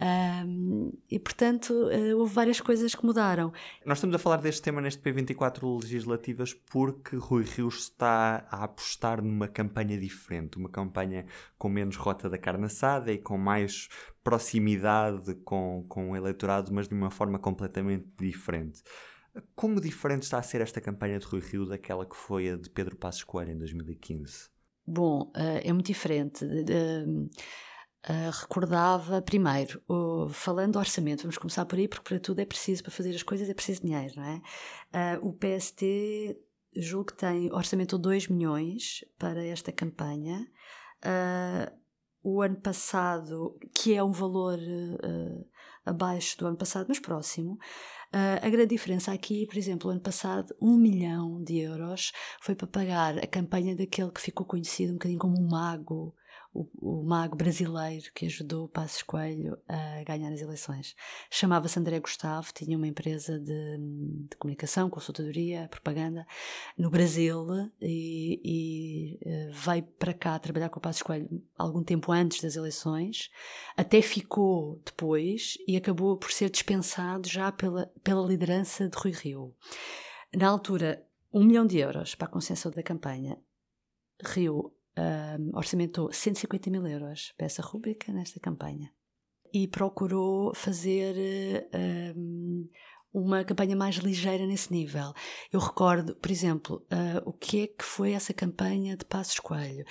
Um, 0.00 0.92
e 1.10 1.18
portanto 1.18 1.70
uh, 1.74 2.16
houve 2.16 2.32
várias 2.32 2.58
coisas 2.58 2.94
que 2.94 3.04
mudaram. 3.04 3.52
Nós 3.84 3.98
estamos 3.98 4.16
a 4.16 4.18
falar 4.18 4.38
deste 4.38 4.62
tema 4.62 4.80
neste 4.80 5.02
P24 5.02 5.82
Legislativas 5.82 6.54
porque 6.54 7.16
Rui 7.16 7.44
Rios 7.44 7.80
está 7.80 8.46
a 8.50 8.64
apostar 8.64 9.22
numa 9.22 9.46
campanha 9.46 9.98
diferente, 9.98 10.56
uma 10.56 10.70
campanha 10.70 11.26
com 11.58 11.68
menos 11.68 11.96
rota 11.96 12.30
da 12.30 12.38
carne 12.38 12.64
assada 12.64 13.12
e 13.12 13.18
com 13.18 13.36
mais 13.36 13.88
proximidade 14.24 15.34
com, 15.44 15.84
com 15.86 16.10
o 16.10 16.16
eleitorado, 16.16 16.72
mas 16.72 16.88
de 16.88 16.94
uma 16.94 17.10
forma 17.10 17.38
completamente 17.38 18.06
diferente. 18.18 18.82
Como 19.54 19.80
diferente 19.80 20.22
está 20.22 20.38
a 20.38 20.42
ser 20.42 20.62
esta 20.62 20.80
campanha 20.80 21.18
de 21.18 21.26
Rui 21.26 21.40
Rio 21.40 21.66
daquela 21.66 22.06
que 22.06 22.16
foi 22.16 22.48
a 22.48 22.56
de 22.56 22.70
Pedro 22.70 22.96
Passos 22.96 23.22
Coelho 23.22 23.52
em 23.52 23.58
2015? 23.58 24.48
Bom, 24.86 25.30
uh, 25.36 25.60
é 25.62 25.72
muito 25.72 25.86
diferente. 25.86 26.44
Uh, 26.44 27.28
Uh, 28.08 28.30
recordava 28.32 29.20
primeiro, 29.20 29.82
uh, 29.86 30.26
falando 30.30 30.72
do 30.72 30.78
orçamento, 30.78 31.22
vamos 31.22 31.36
começar 31.36 31.66
por 31.66 31.78
aí, 31.78 31.86
porque 31.86 32.08
para 32.08 32.18
tudo 32.18 32.40
é 32.40 32.46
preciso, 32.46 32.82
para 32.82 32.90
fazer 32.90 33.14
as 33.14 33.22
coisas 33.22 33.46
é 33.46 33.52
preciso 33.52 33.82
dinheiro, 33.82 34.14
não 34.16 34.24
é? 34.24 35.18
Uh, 35.18 35.28
o 35.28 35.32
PST 35.34 36.34
julgo 36.74 37.06
que 37.06 37.18
tem 37.18 37.52
orçamento 37.52 37.96
de 37.96 38.02
2 38.02 38.28
milhões 38.28 39.04
para 39.18 39.44
esta 39.44 39.72
campanha. 39.72 40.46
Ah, 41.02 41.72
o 42.22 42.42
ano 42.42 42.56
passado, 42.60 43.58
que 43.74 43.94
é 43.94 44.04
um 44.04 44.12
valor 44.12 44.58
abaixo 45.84 46.38
do 46.38 46.46
ano 46.46 46.56
passado, 46.56 46.86
mas 46.88 47.00
próximo. 47.00 47.58
a 48.12 48.48
grande 48.48 48.68
diferença 48.68 49.10
aqui, 49.10 49.46
por 49.46 49.56
exemplo, 49.56 49.88
o 49.88 49.90
ano 49.90 50.00
passado, 50.00 50.54
um 50.60 50.76
milhão 50.76 51.42
de 51.42 51.58
euros 51.58 52.12
foi 52.40 52.54
para 52.54 52.68
pagar 52.68 53.18
a 53.18 53.26
campanha 53.26 53.74
daquele 53.74 54.12
que 54.12 54.20
ficou 54.20 54.46
conhecido 54.46 54.90
um 54.90 54.96
bocadinho 54.96 55.18
como 55.18 55.40
um 55.40 55.48
mago 55.48 56.14
o, 56.52 56.68
o, 56.80 57.02
mago 57.04 57.36
brasileiro 57.36 58.10
que 58.12 58.26
ajudou 58.26 58.68
Passos 58.68 59.02
Coelho 59.02 59.56
a 59.68 60.02
ganhar 60.04 60.32
as 60.32 60.40
eleições. 60.40 60.96
Chamava-se 61.30 61.78
André 61.78 62.00
Gustavo, 62.00 62.52
tinha 62.52 62.76
uma 62.76 62.88
empresa 62.88 63.38
de, 63.38 63.78
de, 64.28 64.36
comunicação, 64.36 64.90
consultadoria, 64.90 65.68
propaganda 65.68 66.26
no 66.76 66.90
Brasil 66.90 67.46
e, 67.80 68.40
e 68.44 69.18
uh, 69.24 69.52
veio 69.52 69.84
para 69.98 70.12
cá 70.12 70.38
trabalhar 70.38 70.70
com 70.70 70.78
o 70.78 70.82
Passos 70.82 71.02
Coelho 71.02 71.28
algum 71.56 71.84
tempo 71.84 72.10
antes 72.10 72.40
das 72.40 72.56
eleições, 72.56 73.30
até 73.76 74.02
ficou 74.02 74.80
depois 74.84 75.56
e 75.68 75.76
acabou 75.76 76.16
por 76.16 76.32
ser 76.32 76.50
dispensado 76.50 77.28
já 77.28 77.52
pela, 77.52 77.86
pela 78.02 78.26
liderança 78.26 78.88
de 78.88 78.96
Rui 78.96 79.12
Rio. 79.12 79.54
Na 80.34 80.48
altura, 80.48 81.06
um 81.32 81.44
milhão 81.44 81.66
de 81.66 81.78
euros 81.78 82.14
para 82.14 82.26
a 82.26 82.30
concessão 82.30 82.72
da 82.72 82.82
campanha. 82.82 83.38
Rio 84.22 84.72
orçamentou 85.54 86.12
150 86.12 86.70
mil 86.70 86.86
euros 86.86 87.32
para 87.36 87.46
essa 87.46 87.62
rúbrica 87.62 88.12
nesta 88.12 88.38
campanha 88.38 88.92
e 89.52 89.66
procurou 89.66 90.54
fazer 90.54 91.68
um, 92.16 92.68
uma 93.12 93.44
campanha 93.44 93.76
mais 93.76 93.96
ligeira 93.96 94.46
nesse 94.46 94.72
nível. 94.72 95.12
Eu 95.52 95.60
recordo, 95.60 96.14
por 96.16 96.30
exemplo, 96.30 96.86
uh, 96.92 97.28
o 97.28 97.32
que 97.32 97.62
é 97.62 97.66
que 97.66 97.84
foi 97.84 98.12
essa 98.12 98.32
campanha 98.32 98.96
de 98.96 99.04
Passos 99.04 99.40
Coelho. 99.40 99.84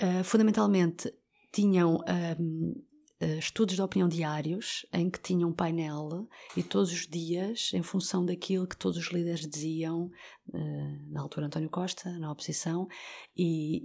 Uh, 0.00 0.24
fundamentalmente, 0.24 1.12
tinham 1.52 1.96
Uh, 1.96 2.90
estudos 3.38 3.74
de 3.74 3.82
opinião 3.82 4.08
diários, 4.08 4.86
em 4.94 5.10
que 5.10 5.20
tinham 5.20 5.50
um 5.50 5.52
painel 5.52 6.26
e 6.56 6.62
todos 6.62 6.90
os 6.90 7.06
dias, 7.06 7.70
em 7.74 7.82
função 7.82 8.24
daquilo 8.24 8.66
que 8.66 8.78
todos 8.78 8.96
os 8.96 9.08
líderes 9.08 9.46
diziam, 9.46 10.10
na 11.10 11.20
altura 11.20 11.44
António 11.44 11.68
Costa, 11.68 12.18
na 12.18 12.32
oposição, 12.32 12.88
e, 13.36 13.82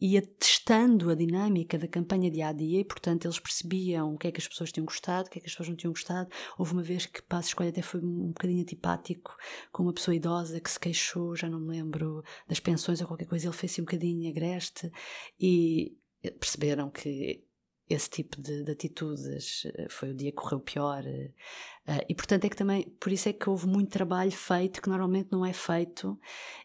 ia 0.00 0.20
testando 0.22 1.10
a 1.10 1.14
dinâmica 1.14 1.78
da 1.78 1.86
campanha 1.86 2.30
dia 2.30 2.48
a 2.48 2.52
dia 2.52 2.80
e, 2.80 2.84
portanto, 2.84 3.26
eles 3.26 3.38
percebiam 3.38 4.14
o 4.14 4.18
que 4.18 4.28
é 4.28 4.32
que 4.32 4.40
as 4.40 4.48
pessoas 4.48 4.72
tinham 4.72 4.84
gostado, 4.84 5.28
o 5.28 5.30
que 5.30 5.38
é 5.38 5.40
que 5.40 5.46
as 5.46 5.52
pessoas 5.52 5.68
não 5.68 5.76
tinham 5.76 5.92
gostado. 5.92 6.28
Houve 6.58 6.72
uma 6.72 6.82
vez 6.82 7.06
que 7.06 7.22
Passo 7.22 7.48
Escolha 7.48 7.70
até 7.70 7.82
foi 7.82 8.00
um 8.00 8.28
bocadinho 8.28 8.62
antipático 8.62 9.36
com 9.72 9.84
uma 9.84 9.92
pessoa 9.92 10.14
idosa 10.14 10.60
que 10.60 10.70
se 10.70 10.80
queixou, 10.80 11.36
já 11.36 11.48
não 11.48 11.60
me 11.60 11.68
lembro, 11.68 12.22
das 12.48 12.60
pensões 12.60 13.00
ou 13.00 13.06
qualquer 13.06 13.26
coisa, 13.26 13.46
ele 13.46 13.56
fez-se 13.56 13.80
um 13.80 13.84
bocadinho 13.84 14.28
agreste 14.30 14.90
e 15.38 15.96
perceberam 16.38 16.90
que 16.90 17.44
esse 17.88 18.08
tipo 18.08 18.40
de, 18.40 18.64
de, 18.64 18.72
atitudes 18.72 19.66
eh, 19.66 19.86
foi 19.90 20.10
o 20.10 20.14
dia 20.14 20.30
que 20.30 20.36
correu 20.36 20.60
pior 20.60 21.04
uh, 21.04 22.04
e 22.08 22.14
portanto 22.14 22.46
é 22.46 22.48
que 22.48 22.56
também 22.56 22.88
por 22.98 23.12
isso 23.12 23.28
é 23.28 23.32
que 23.32 23.48
houve 23.48 23.66
muito 23.66 23.90
trabalho 23.90 24.32
feito 24.32 24.80
que 24.80 24.88
normalmente 24.88 25.30
não 25.30 25.44
é 25.44 25.52
feito 25.52 26.18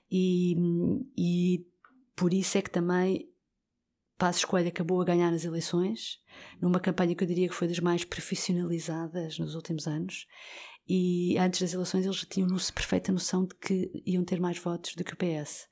e, 0.09 0.55
e 1.17 1.65
por 2.19 2.33
isso 2.33 2.57
é 2.57 2.61
que 2.61 2.69
também 2.69 3.33
Passos 4.17 4.43
Coelho 4.43 4.67
acabou 4.67 5.01
a 5.01 5.05
ganhar 5.05 5.33
as 5.33 5.45
eleições, 5.45 6.19
numa 6.61 6.77
campanha 6.77 7.15
que 7.15 7.23
eu 7.23 7.27
diria 7.27 7.47
que 7.47 7.55
foi 7.55 7.65
das 7.65 7.79
mais 7.79 8.03
profissionalizadas 8.03 9.39
nos 9.39 9.55
últimos 9.55 9.87
anos. 9.87 10.27
E 10.85 11.37
antes 11.37 11.61
das 11.61 11.73
eleições 11.73 12.03
eles 12.05 12.25
tinham 12.25 12.49
perfeita 12.75 13.13
noção 13.13 13.45
de 13.45 13.55
que 13.55 13.89
iam 14.05 14.25
ter 14.25 14.37
mais 14.41 14.57
votos 14.57 14.95
do 14.95 15.03
que 15.05 15.13
o 15.13 15.15
PS. 15.15 15.69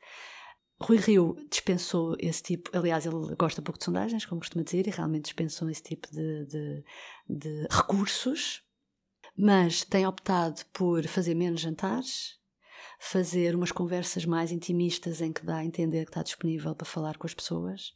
Rui 0.80 0.96
Rio 0.96 1.36
dispensou 1.52 2.16
esse 2.18 2.42
tipo, 2.42 2.70
aliás, 2.72 3.06
ele 3.06 3.36
gosta 3.36 3.62
pouco 3.62 3.78
de 3.78 3.84
sondagens, 3.84 4.26
como 4.26 4.40
costuma 4.40 4.64
dizer, 4.64 4.88
e 4.88 4.92
realmente 4.92 5.26
dispensou 5.26 5.70
esse 5.70 5.84
tipo 5.84 6.08
de, 6.10 6.46
de, 6.46 6.84
de 7.28 7.68
recursos, 7.70 8.64
mas 9.36 9.84
tem 9.84 10.08
optado 10.08 10.64
por 10.72 11.06
fazer 11.08 11.36
menos 11.36 11.60
jantares, 11.60 12.37
fazer 12.98 13.56
umas 13.56 13.72
conversas 13.72 14.26
mais 14.26 14.52
intimistas 14.52 15.22
em 15.22 15.32
que 15.32 15.46
dá 15.46 15.58
a 15.58 15.66
entender 15.66 16.06
que 16.06 16.12
está 16.12 16.24
disponível 16.24 16.76
para 16.76 16.86
falar 16.86 17.18
com 17.18 17.28
as 17.28 17.34
pessoas. 17.34 17.94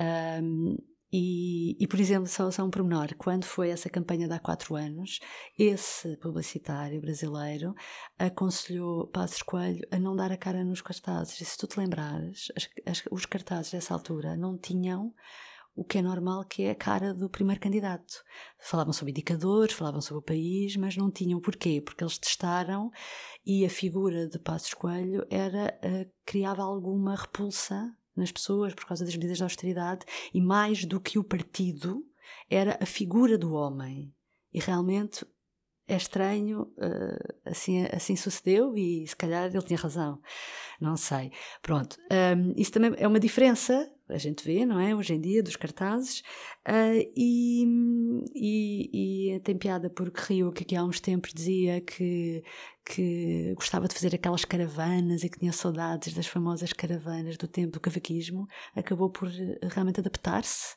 Um, 0.00 0.76
e, 1.16 1.76
e, 1.78 1.86
por 1.86 2.00
exemplo, 2.00 2.26
só, 2.26 2.50
só 2.50 2.64
um 2.64 2.70
pormenor: 2.70 3.14
quando 3.16 3.44
foi 3.44 3.68
essa 3.70 3.88
campanha 3.88 4.26
de 4.26 4.34
há 4.34 4.38
quatro 4.40 4.74
anos, 4.74 5.20
esse 5.56 6.16
publicitário 6.16 7.00
brasileiro 7.00 7.72
aconselhou 8.18 9.06
Passos 9.06 9.40
Coelho 9.42 9.86
a 9.92 9.98
não 9.98 10.16
dar 10.16 10.32
a 10.32 10.36
cara 10.36 10.64
nos 10.64 10.82
cartazes. 10.82 11.40
E 11.40 11.44
se 11.44 11.56
tu 11.56 11.68
te 11.68 11.78
lembrares, 11.78 12.48
as, 12.56 12.68
as, 12.84 13.04
os 13.12 13.26
cartazes 13.26 13.70
dessa 13.70 13.94
altura 13.94 14.36
não 14.36 14.58
tinham 14.58 15.14
o 15.74 15.84
que 15.84 15.98
é 15.98 16.02
normal, 16.02 16.44
que 16.44 16.62
é 16.62 16.70
a 16.70 16.74
cara 16.74 17.12
do 17.12 17.28
primeiro 17.28 17.60
candidato. 17.60 18.22
Falavam 18.60 18.92
sobre 18.92 19.10
indicadores, 19.10 19.74
falavam 19.74 20.00
sobre 20.00 20.20
o 20.20 20.24
país, 20.24 20.76
mas 20.76 20.96
não 20.96 21.10
tinham 21.10 21.40
porquê, 21.40 21.80
porque 21.80 22.04
eles 22.04 22.18
testaram 22.18 22.90
e 23.44 23.64
a 23.64 23.70
figura 23.70 24.28
de 24.28 24.38
Passos 24.38 24.72
Coelho 24.72 25.26
era 25.28 25.78
uh, 25.82 26.10
criava 26.24 26.62
alguma 26.62 27.16
repulsa 27.16 27.92
nas 28.16 28.30
pessoas 28.30 28.72
por 28.74 28.86
causa 28.86 29.04
das 29.04 29.14
medidas 29.14 29.38
de 29.38 29.42
austeridade 29.42 30.06
e 30.32 30.40
mais 30.40 30.84
do 30.84 31.00
que 31.00 31.18
o 31.18 31.24
partido 31.24 32.04
era 32.48 32.78
a 32.80 32.86
figura 32.86 33.36
do 33.36 33.52
homem. 33.52 34.14
E 34.52 34.60
realmente 34.60 35.26
é 35.86 35.96
estranho, 35.96 36.62
uh, 36.78 37.34
assim, 37.44 37.86
assim 37.92 38.16
sucedeu 38.16 38.74
e 38.76 39.06
se 39.06 39.14
calhar 39.14 39.46
ele 39.46 39.62
tinha 39.62 39.78
razão, 39.78 40.18
não 40.80 40.96
sei. 40.96 41.30
Pronto, 41.60 41.96
um, 42.36 42.52
isso 42.56 42.72
também 42.72 42.94
é 42.96 43.06
uma 43.06 43.20
diferença, 43.20 43.90
a 44.08 44.16
gente 44.16 44.44
vê, 44.44 44.64
não 44.64 44.80
é, 44.80 44.94
hoje 44.94 45.14
em 45.14 45.20
dia, 45.20 45.42
dos 45.42 45.56
cartazes, 45.56 46.20
uh, 46.66 47.12
e, 47.14 47.64
e, 48.34 49.34
e, 49.34 49.40
tem 49.40 49.58
piada 49.58 49.90
porque 49.90 50.20
Rio, 50.32 50.52
que 50.52 50.74
há 50.74 50.82
uns 50.82 51.00
tempos 51.00 51.34
dizia 51.34 51.82
que, 51.82 52.42
que 52.84 53.52
gostava 53.54 53.86
de 53.86 53.94
fazer 53.94 54.14
aquelas 54.14 54.44
caravanas 54.44 55.22
e 55.22 55.28
que 55.28 55.38
tinha 55.38 55.52
saudades 55.52 56.14
das 56.14 56.26
famosas 56.26 56.72
caravanas 56.72 57.36
do 57.36 57.46
tempo 57.46 57.72
do 57.72 57.80
cavaquismo, 57.80 58.46
acabou 58.74 59.10
por 59.10 59.28
eh, 59.28 59.58
realmente 59.70 60.00
adaptar-se 60.00 60.76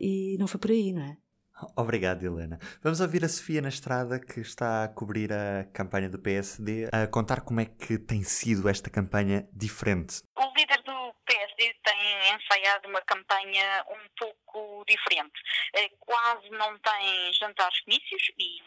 e 0.00 0.36
não 0.38 0.46
foi 0.46 0.58
por 0.60 0.70
aí, 0.70 0.92
não 0.92 1.02
é? 1.02 1.16
Obrigado, 1.76 2.24
Helena. 2.24 2.58
Vamos 2.82 3.00
ouvir 3.00 3.24
a 3.24 3.28
Sofia 3.28 3.60
na 3.60 3.68
estrada, 3.68 4.20
que 4.20 4.40
está 4.40 4.84
a 4.84 4.88
cobrir 4.88 5.32
a 5.32 5.64
campanha 5.72 6.08
do 6.08 6.18
PSD, 6.18 6.88
a 6.92 7.06
contar 7.06 7.40
como 7.42 7.60
é 7.60 7.66
que 7.66 7.98
tem 7.98 8.22
sido 8.22 8.68
esta 8.68 8.90
campanha 8.90 9.48
diferente. 9.52 10.22
O 10.36 10.52
líder 10.56 10.82
do 10.82 11.14
PSD 11.26 11.74
tem 11.84 12.34
ensaiado 12.34 12.88
uma 12.88 13.00
campanha 13.02 13.84
um 13.88 14.08
pouco 14.18 14.84
diferente. 14.86 15.40
Eh, 15.74 15.90
quase 16.00 16.48
não 16.50 16.78
tem 16.78 17.32
jantares 17.34 17.80
comícios 17.80 18.22
e 18.38 18.62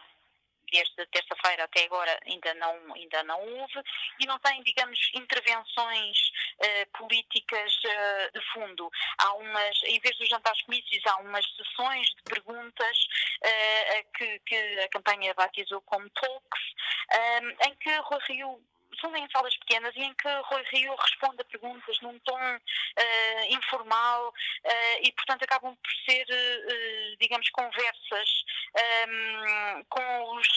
desde 0.72 1.06
terça-feira 1.08 1.66
até 1.66 1.84
agora 1.84 2.20
ainda 2.26 2.54
não, 2.56 2.94
ainda 2.96 3.24
não 3.24 3.40
houve, 3.42 3.82
e 4.20 4.26
não 4.26 4.40
tem, 4.40 4.62
digamos, 4.64 5.00
intervenções 5.14 6.18
uh, 6.60 6.98
políticas 6.98 7.74
uh, 7.76 8.32
de 8.34 8.46
fundo. 8.54 8.90
Há 9.18 9.34
umas, 9.34 9.84
em 9.84 10.00
vez 10.00 10.18
dos 10.18 10.30
jantares 10.30 10.62
comícios, 10.64 11.06
há 11.06 11.18
umas 11.18 11.46
sessões 11.56 12.08
de 12.08 12.24
perguntas 12.24 12.98
uh, 13.44 14.12
que, 14.18 14.40
que, 14.40 14.80
a 14.80 14.90
campanha 14.90 15.34
batizou 15.34 15.82
como 15.82 16.10
talks, 16.12 16.62
em 17.68 17.76
que 17.76 17.96
Rui 17.98 18.20
Rio 18.28 18.62
fundo 19.02 19.18
em 19.18 19.28
salas 19.32 19.58
pequenas 19.58 19.94
e 19.96 20.02
em 20.02 20.14
que 20.14 20.28
Rui 20.28 20.64
Rio 20.72 20.96
responde 20.96 21.42
a 21.42 21.46
perguntas 21.46 22.00
num 22.02 22.18
tom 22.20 22.40
uh, 22.40 23.44
informal 23.50 24.30
uh, 24.30 24.98
e, 25.02 25.12
portanto, 25.14 25.44
acabam 25.44 25.76
por 25.76 25.92
ser, 26.06 26.24
uh, 26.24 27.18
digamos, 27.20 27.50
conversas 27.50 28.30
um, 29.10 29.84
com 29.90 30.36
os 30.36 30.48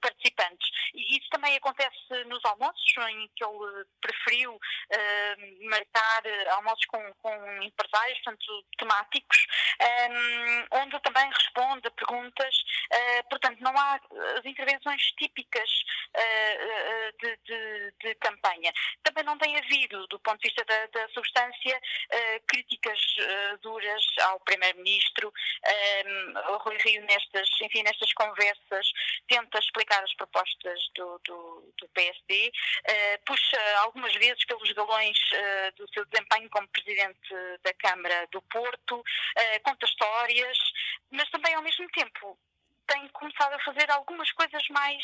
participantes. 0.00 0.68
E 0.94 1.18
isso 1.18 1.28
também 1.30 1.56
acontece 1.56 2.24
nos 2.26 2.44
almoços, 2.44 2.94
em 3.10 3.28
que 3.36 3.44
ele 3.44 3.84
preferiu 4.00 4.58
marcar 5.68 6.22
almoços 6.56 6.84
com, 6.86 7.14
com 7.22 7.62
empresários, 7.62 8.18
portanto, 8.20 8.64
temáticos, 8.78 9.46
um, 10.10 10.78
onde 10.78 11.00
também 11.00 11.30
responde 11.30 11.86
a 11.86 11.90
perguntas. 11.90 12.54
portanto, 13.28 13.60
não 13.60 13.76
há 13.78 14.00
as 14.38 14.44
intervenções 14.44 15.02
típicas 15.12 15.70
de, 17.20 17.36
de, 17.44 17.89
de, 18.00 18.14
campanha. 18.16 18.72
Também 19.02 19.24
não 19.24 19.38
tem 19.38 19.56
havido, 19.56 20.06
do 20.08 20.18
ponto 20.20 20.40
de 20.40 20.48
vista 20.48 20.64
da, 20.64 20.86
da 20.86 21.08
substância, 21.10 21.76
uh, 21.76 22.46
críticas 22.46 22.98
uh, 23.18 23.58
duras 23.58 24.04
ao 24.22 24.40
Primeiro-Ministro. 24.40 25.32
Um, 26.06 26.52
o 26.52 26.56
Rui 26.58 26.76
Rio, 26.78 27.02
nestas, 27.04 27.48
enfim, 27.62 27.82
nestas 27.82 28.12
conversas, 28.14 28.90
tenta 29.28 29.58
explicar 29.58 30.02
as 30.02 30.14
propostas 30.14 30.80
do, 30.94 31.20
do, 31.24 31.72
do 31.78 31.88
PSD, 31.90 32.52
eh, 32.84 33.18
puxa 33.18 33.58
algumas 33.80 34.12
vezes 34.14 34.44
pelos 34.44 34.72
galões 34.72 35.18
do 35.76 35.88
seu 35.92 36.04
desempenho 36.06 36.48
como 36.50 36.68
Presidente 36.68 37.34
da 37.62 37.72
Câmara 37.74 38.26
do 38.32 38.42
Porto, 38.42 39.02
conta 39.62 39.86
histórias, 39.86 40.58
mas 41.10 41.28
também, 41.30 41.54
ao 41.54 41.62
mesmo 41.62 41.88
tempo, 41.90 42.38
tem 42.90 43.08
começado 43.08 43.54
a 43.54 43.64
fazer 43.64 43.88
algumas 43.90 44.30
coisas 44.32 44.62
mais 44.70 45.02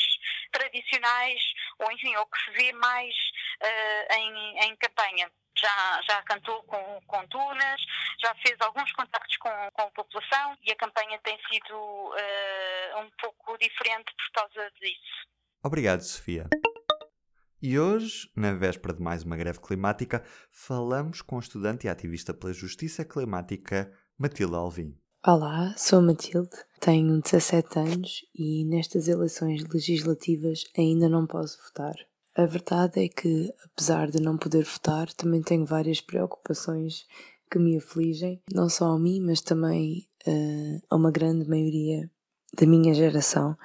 tradicionais, 0.51 1.41
ou 1.79 1.91
enfim, 1.91 2.13
ou 2.17 2.25
que 2.25 2.37
se 2.43 2.51
vê 2.51 2.73
mais 2.73 3.15
uh, 3.63 4.13
em, 4.13 4.59
em 4.65 4.75
campanha 4.75 5.31
já, 5.57 6.01
já 6.07 6.21
cantou 6.23 6.61
com, 6.63 7.01
com 7.07 7.27
tunas, 7.27 7.81
já 8.21 8.35
fez 8.45 8.55
alguns 8.59 8.91
contactos 8.91 9.37
com, 9.37 9.49
com 9.73 9.81
a 9.81 9.91
população 9.91 10.57
e 10.63 10.71
a 10.71 10.75
campanha 10.75 11.19
tem 11.23 11.39
sido 11.49 11.75
uh, 11.75 12.99
um 12.99 13.09
pouco 13.19 13.57
diferente 13.57 14.13
por 14.15 14.31
causa 14.33 14.71
disso. 14.81 15.27
Obrigado, 15.63 16.01
Sofia. 16.01 16.47
E 17.59 17.79
hoje, 17.79 18.29
na 18.35 18.53
véspera 18.53 18.93
de 18.93 19.01
mais 19.01 19.23
uma 19.23 19.35
greve 19.35 19.59
climática, 19.59 20.23
falamos 20.51 21.23
com 21.23 21.37
a 21.37 21.39
estudante 21.39 21.87
e 21.87 21.89
ativista 21.89 22.33
pela 22.33 22.53
justiça 22.53 23.03
climática 23.03 23.91
Matilde 24.19 24.55
Alvim. 24.55 25.06
Olá, 25.29 25.75
sou 25.75 25.99
a 25.99 26.01
Matilde, 26.01 26.55
tenho 26.79 27.21
17 27.21 27.79
anos 27.79 28.25
e 28.33 28.63
nestas 28.63 29.09
eleições 29.09 29.61
legislativas 29.65 30.63
ainda 30.77 31.09
não 31.09 31.27
posso 31.27 31.57
votar. 31.65 31.95
A 32.33 32.45
verdade 32.45 33.03
é 33.03 33.09
que, 33.09 33.53
apesar 33.65 34.09
de 34.09 34.21
não 34.21 34.37
poder 34.37 34.63
votar, 34.63 35.11
também 35.11 35.41
tenho 35.41 35.65
várias 35.65 35.99
preocupações 35.99 37.05
que 37.51 37.59
me 37.59 37.75
afligem, 37.75 38.41
não 38.53 38.69
só 38.69 38.85
a 38.85 38.97
mim, 38.97 39.19
mas 39.19 39.41
também 39.41 40.07
uh, 40.25 40.81
a 40.89 40.95
uma 40.95 41.11
grande 41.11 41.45
maioria 41.45 42.09
da 42.57 42.65
minha 42.65 42.93
geração. 42.93 43.57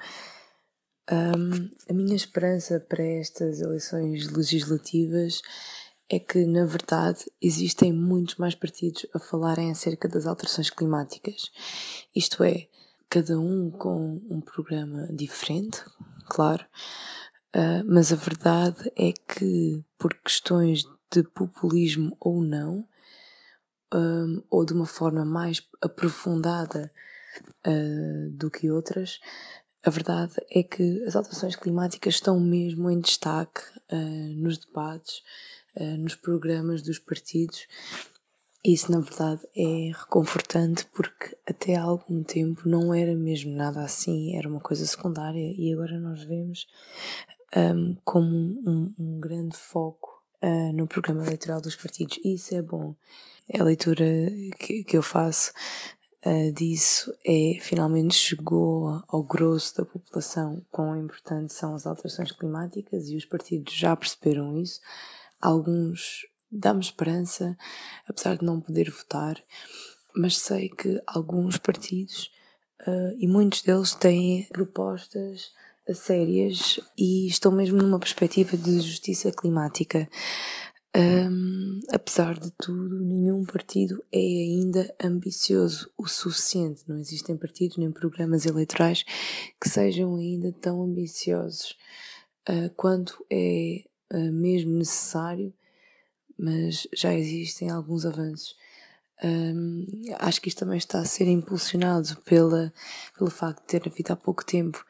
Um, 1.09 1.69
a 1.89 1.93
minha 1.93 2.15
esperança 2.17 2.77
para 2.77 3.05
estas 3.05 3.61
eleições 3.61 4.29
legislativas 4.29 5.41
é 6.09 6.19
que, 6.19 6.45
na 6.45 6.65
verdade, 6.65 7.25
existem 7.41 7.91
muitos 7.91 8.35
mais 8.35 8.55
partidos 8.55 9.05
a 9.13 9.19
falarem 9.19 9.71
acerca 9.71 10.07
das 10.07 10.25
alterações 10.25 10.69
climáticas. 10.69 11.51
Isto 12.15 12.43
é, 12.43 12.67
cada 13.09 13.39
um 13.39 13.71
com 13.71 14.21
um 14.29 14.41
programa 14.41 15.07
diferente, 15.11 15.83
claro, 16.27 16.65
uh, 17.55 17.83
mas 17.85 18.11
a 18.11 18.15
verdade 18.15 18.91
é 18.95 19.11
que, 19.11 19.83
por 19.97 20.13
questões 20.15 20.83
de 21.11 21.23
populismo 21.23 22.15
ou 22.19 22.41
não, 22.41 22.87
um, 23.93 24.39
ah, 24.39 24.43
ou 24.49 24.65
de 24.65 24.73
uma 24.73 24.87
forma 24.87 25.23
mais 25.23 25.61
aprofundada 25.79 26.91
uh, 27.67 28.31
do 28.31 28.49
que 28.49 28.71
outras, 28.71 29.19
a 29.83 29.89
verdade 29.91 30.33
é 30.49 30.63
que 30.63 31.03
as 31.03 31.15
alterações 31.15 31.55
climáticas 31.55 32.15
estão 32.15 32.39
mesmo 32.39 32.89
em 32.89 32.99
destaque 32.99 33.61
uh, 33.91 34.41
nos 34.41 34.57
debates 34.57 35.21
uh, 35.75 35.97
nos 35.97 36.15
programas 36.15 36.81
dos 36.81 36.99
partidos. 36.99 37.67
Isso, 38.65 38.89
na 38.89 39.01
verdade, 39.01 39.41
é 39.57 39.91
reconfortante 39.91 40.85
porque 40.93 41.37
até 41.45 41.75
há 41.75 41.83
algum 41.83 42.23
tempo 42.23 42.61
não 42.67 42.93
era 42.93 43.13
mesmo 43.13 43.53
nada 43.53 43.81
assim, 43.81 44.37
era 44.37 44.47
uma 44.47 44.61
coisa 44.61 44.85
secundária 44.85 45.53
e 45.57 45.73
agora 45.73 45.99
nós 45.99 46.23
vemos 46.23 46.65
um, 47.55 47.97
como 48.05 48.25
um, 48.27 48.93
um, 48.97 49.19
grande 49.19 49.57
foco 49.57 50.23
uh, 50.41 50.71
no 50.73 50.87
programa 50.87 51.25
eleitoral 51.25 51.59
dos 51.59 51.75
partidos. 51.75 52.17
E 52.23 52.35
isso 52.35 52.55
é 52.55 52.61
bom. 52.61 52.95
A 53.53 53.63
leitura 53.63 54.05
que, 54.57 54.85
que 54.85 54.97
eu 54.97 55.03
faço 55.03 55.51
uh, 56.25 56.51
disso 56.53 57.13
é 57.25 57.57
finalmente 57.59 58.15
chegou 58.15 59.03
ao 59.09 59.23
grosso 59.23 59.75
da 59.75 59.85
população 59.85 60.65
quão 60.71 60.97
importantes 60.97 61.57
são 61.57 61.75
as 61.75 61.85
alterações 61.85 62.31
climáticas 62.31 63.09
e 63.09 63.17
os 63.17 63.25
partidos 63.25 63.73
já 63.73 63.93
perceberam 63.93 64.57
isso 64.57 64.79
alguns 65.43 66.25
dá-me 66.49 66.81
esperança, 66.81 67.57
apesar 68.07 68.37
de 68.37 68.45
não 68.45 68.61
poder 68.61 68.89
votar, 68.89 69.43
mas 70.15 70.37
sei 70.37 70.69
que 70.69 71.01
alguns 71.07 71.57
partidos 71.57 72.31
uh, 72.87 73.17
e 73.17 73.27
muitos 73.27 73.63
deles 73.63 73.93
têm 73.93 74.47
propostas 74.49 75.51
sérias 75.93 76.79
e 76.97 77.27
estão 77.27 77.51
mesmo 77.51 77.77
numa 77.77 77.99
perspectiva 77.99 78.55
de 78.55 78.79
justiça 78.79 79.31
climática. 79.31 80.07
Um, 80.95 81.79
apesar 81.91 82.39
de 82.39 82.51
tudo, 82.51 83.03
nenhum 83.03 83.43
partido 83.43 84.01
é 84.11 84.19
ainda 84.19 84.95
ambicioso 85.03 85.91
o 85.97 86.07
suficiente. 86.07 86.83
Não 86.87 86.99
existem 86.99 87.35
partidos 87.35 87.77
nem 87.77 87.91
programas 87.91 88.45
eleitorais 88.45 89.03
que 89.59 89.67
sejam 89.67 90.15
ainda 90.15 90.53
tão 90.53 90.83
ambiciosos 90.83 91.75
uh, 92.47 92.69
quanto 92.75 93.25
é 93.29 93.83
uh, 94.13 94.31
mesmo 94.31 94.77
necessário, 94.77 95.53
mas 96.37 96.87
já 96.93 97.13
existem 97.13 97.69
alguns 97.69 98.05
avanços. 98.05 98.55
Um, 99.23 99.85
acho 100.19 100.41
que 100.41 100.49
isto 100.49 100.59
também 100.59 100.77
está 100.77 100.99
a 100.99 101.05
ser 101.05 101.27
impulsionado 101.27 102.17
pela, 102.25 102.73
pelo 103.17 103.29
facto 103.29 103.61
de 103.61 103.67
ter 103.67 103.89
havido 103.89 104.11
há 104.11 104.15
pouco 104.15 104.45
tempo 104.45 104.83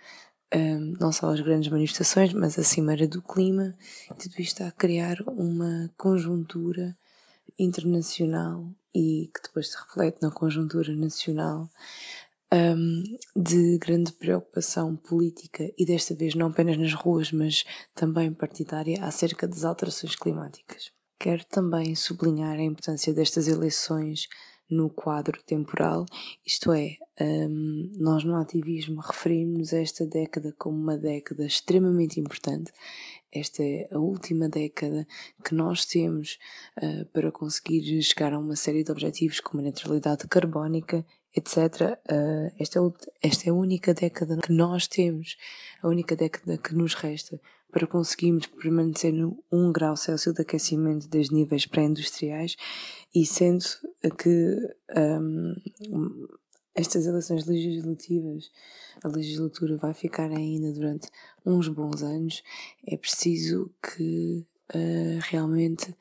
um, 0.55 0.93
não 0.99 1.11
só 1.11 1.31
as 1.31 1.41
grandes 1.41 1.71
manifestações, 1.71 2.33
mas 2.33 2.57
a 2.59 2.63
Cimeira 2.63 3.07
do 3.07 3.21
Clima, 3.21 3.75
tudo 4.09 4.33
isto 4.39 4.41
está 4.41 4.67
a 4.67 4.71
criar 4.71 5.17
uma 5.27 5.91
conjuntura 5.97 6.95
internacional 7.57 8.71
e 8.93 9.31
que 9.33 9.41
depois 9.41 9.71
se 9.71 9.77
reflete 9.77 10.19
na 10.21 10.29
conjuntura 10.29 10.95
nacional 10.95 11.69
um, 12.53 13.03
de 13.35 13.77
grande 13.79 14.13
preocupação 14.13 14.95
política 14.95 15.71
e 15.77 15.85
desta 15.85 16.13
vez 16.13 16.35
não 16.35 16.47
apenas 16.47 16.77
nas 16.77 16.93
ruas, 16.93 17.31
mas 17.31 17.65
também 17.95 18.31
partidária 18.31 19.03
acerca 19.03 19.47
das 19.47 19.65
alterações 19.65 20.15
climáticas. 20.15 20.91
Quero 21.19 21.43
também 21.45 21.95
sublinhar 21.95 22.57
a 22.57 22.63
importância 22.63 23.13
destas 23.13 23.47
eleições 23.47 24.27
no 24.69 24.89
quadro 24.89 25.41
temporal, 25.43 26.05
isto 26.45 26.71
é, 26.71 26.95
um, 27.21 27.91
nós 27.97 28.23
no 28.23 28.35
ativismo 28.35 29.01
referimos 29.01 29.71
esta 29.71 30.05
década 30.05 30.53
como 30.57 30.77
uma 30.77 30.97
década 30.97 31.45
extremamente 31.45 32.19
importante. 32.19 32.71
Esta 33.31 33.63
é 33.63 33.87
a 33.91 33.99
última 33.99 34.47
década 34.47 35.05
que 35.43 35.53
nós 35.53 35.85
temos 35.85 36.39
uh, 36.81 37.05
para 37.07 37.31
conseguir 37.31 38.01
chegar 38.01 38.33
a 38.33 38.39
uma 38.39 38.55
série 38.55 38.83
de 38.83 38.91
objetivos 38.91 39.39
como 39.39 39.59
a 39.59 39.63
neutralidade 39.63 40.27
carbónica 40.27 41.05
etc. 41.35 41.97
Uh, 42.09 42.53
esta, 42.59 42.79
é, 42.79 43.27
esta 43.27 43.49
é 43.49 43.51
a 43.51 43.55
única 43.55 43.93
década 43.93 44.37
que 44.37 44.51
nós 44.51 44.87
temos, 44.87 45.37
a 45.81 45.87
única 45.87 46.15
década 46.15 46.57
que 46.57 46.75
nos 46.75 46.93
resta 46.93 47.39
para 47.71 47.87
conseguirmos 47.87 48.45
permanecer 48.45 49.11
no 49.11 49.43
1 49.51 49.71
grau 49.71 49.97
Celsius 49.97 50.35
de 50.35 50.43
aquecimento 50.43 51.07
dos 51.07 51.31
níveis 51.31 51.65
pré-industriais 51.65 52.55
e 53.15 53.25
sendo 53.25 53.65
que 54.15 54.75
um, 54.95 55.55
estas 56.75 57.07
eleições 57.07 57.45
legislativas, 57.45 58.51
a 59.03 59.07
legislatura 59.07 59.75
vai 59.77 59.93
ficar 59.93 60.29
ainda 60.31 60.71
durante 60.71 61.09
uns 61.43 61.67
bons 61.67 62.03
anos, 62.03 62.43
é 62.85 62.95
preciso 62.95 63.71
que 63.81 64.45
uh, 64.73 65.19
realmente 65.29 65.95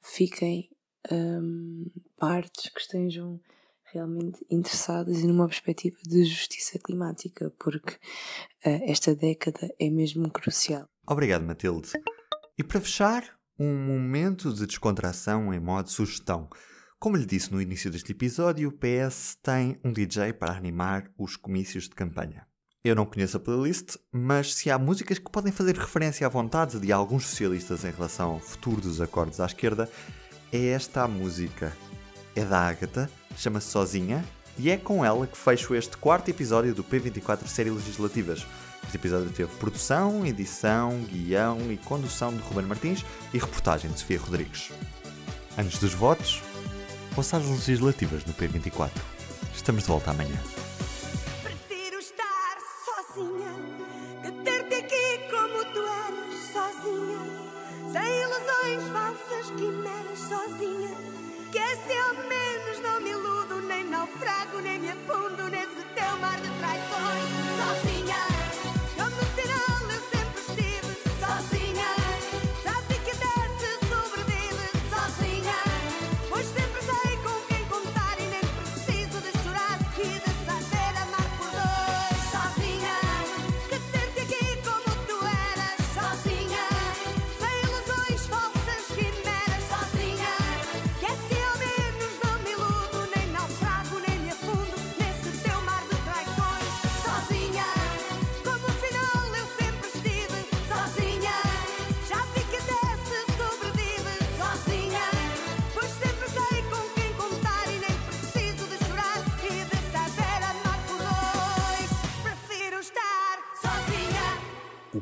fiquem 0.00 0.70
um, 1.12 1.86
partes 2.16 2.70
que 2.70 2.80
estejam 2.80 3.38
realmente 3.92 4.44
interessadas 4.50 5.20
e 5.20 5.26
numa 5.26 5.46
perspectiva 5.46 5.96
de 6.04 6.24
justiça 6.24 6.78
climática, 6.78 7.52
porque 7.58 7.94
uh, 7.94 8.90
esta 8.90 9.14
década 9.14 9.68
é 9.78 9.90
mesmo 9.90 10.30
crucial. 10.30 10.88
Obrigado, 11.06 11.44
Matilde. 11.44 11.90
E 12.58 12.62
para 12.62 12.80
fechar, 12.80 13.24
um 13.58 13.74
momento 13.76 14.52
de 14.52 14.66
descontração 14.66 15.52
em 15.52 15.60
modo 15.60 15.90
sugestão. 15.90 16.48
Como 16.98 17.16
lhe 17.16 17.26
disse 17.26 17.52
no 17.52 17.60
início 17.60 17.90
deste 17.90 18.12
episódio, 18.12 18.68
o 18.68 18.72
PS 18.72 19.38
tem 19.42 19.78
um 19.84 19.92
DJ 19.92 20.32
para 20.34 20.52
animar 20.52 21.10
os 21.18 21.36
comícios 21.36 21.84
de 21.84 21.94
campanha. 21.94 22.46
Eu 22.82 22.94
não 22.94 23.04
conheço 23.04 23.36
a 23.36 23.40
playlist, 23.40 23.96
mas 24.10 24.54
se 24.54 24.70
há 24.70 24.78
músicas 24.78 25.18
que 25.18 25.30
podem 25.30 25.52
fazer 25.52 25.76
referência 25.76 26.26
à 26.26 26.30
vontade 26.30 26.78
de 26.78 26.90
alguns 26.90 27.26
socialistas 27.26 27.84
em 27.84 27.90
relação 27.90 28.32
ao 28.32 28.40
futuro 28.40 28.80
dos 28.80 29.00
acordos 29.00 29.40
à 29.40 29.46
esquerda, 29.46 29.90
é 30.50 30.68
esta 30.68 31.02
a 31.02 31.08
música 31.08 31.76
é 32.34 32.44
da 32.44 32.60
Ágata, 32.60 33.10
chama-se 33.36 33.68
Sozinha, 33.68 34.24
e 34.58 34.70
é 34.70 34.76
com 34.76 35.04
ela 35.04 35.26
que 35.26 35.36
fecho 35.36 35.74
este 35.74 35.96
quarto 35.96 36.28
episódio 36.28 36.74
do 36.74 36.84
P24 36.84 37.46
Série 37.46 37.70
Legislativas. 37.70 38.46
Este 38.84 38.96
episódio 38.96 39.30
teve 39.30 39.50
produção, 39.56 40.26
edição, 40.26 40.98
guião 41.04 41.72
e 41.72 41.76
condução 41.76 42.32
de 42.34 42.42
Ruben 42.42 42.66
Martins 42.66 43.04
e 43.32 43.38
reportagem 43.38 43.90
de 43.90 43.98
Sofia 43.98 44.18
Rodrigues. 44.18 44.70
Antes 45.56 45.78
dos 45.78 45.94
votos, 45.94 46.42
passagens 47.14 47.66
legislativas 47.66 48.24
no 48.24 48.34
P24. 48.34 48.90
Estamos 49.54 49.82
de 49.82 49.88
volta 49.88 50.10
amanhã. 50.10 50.69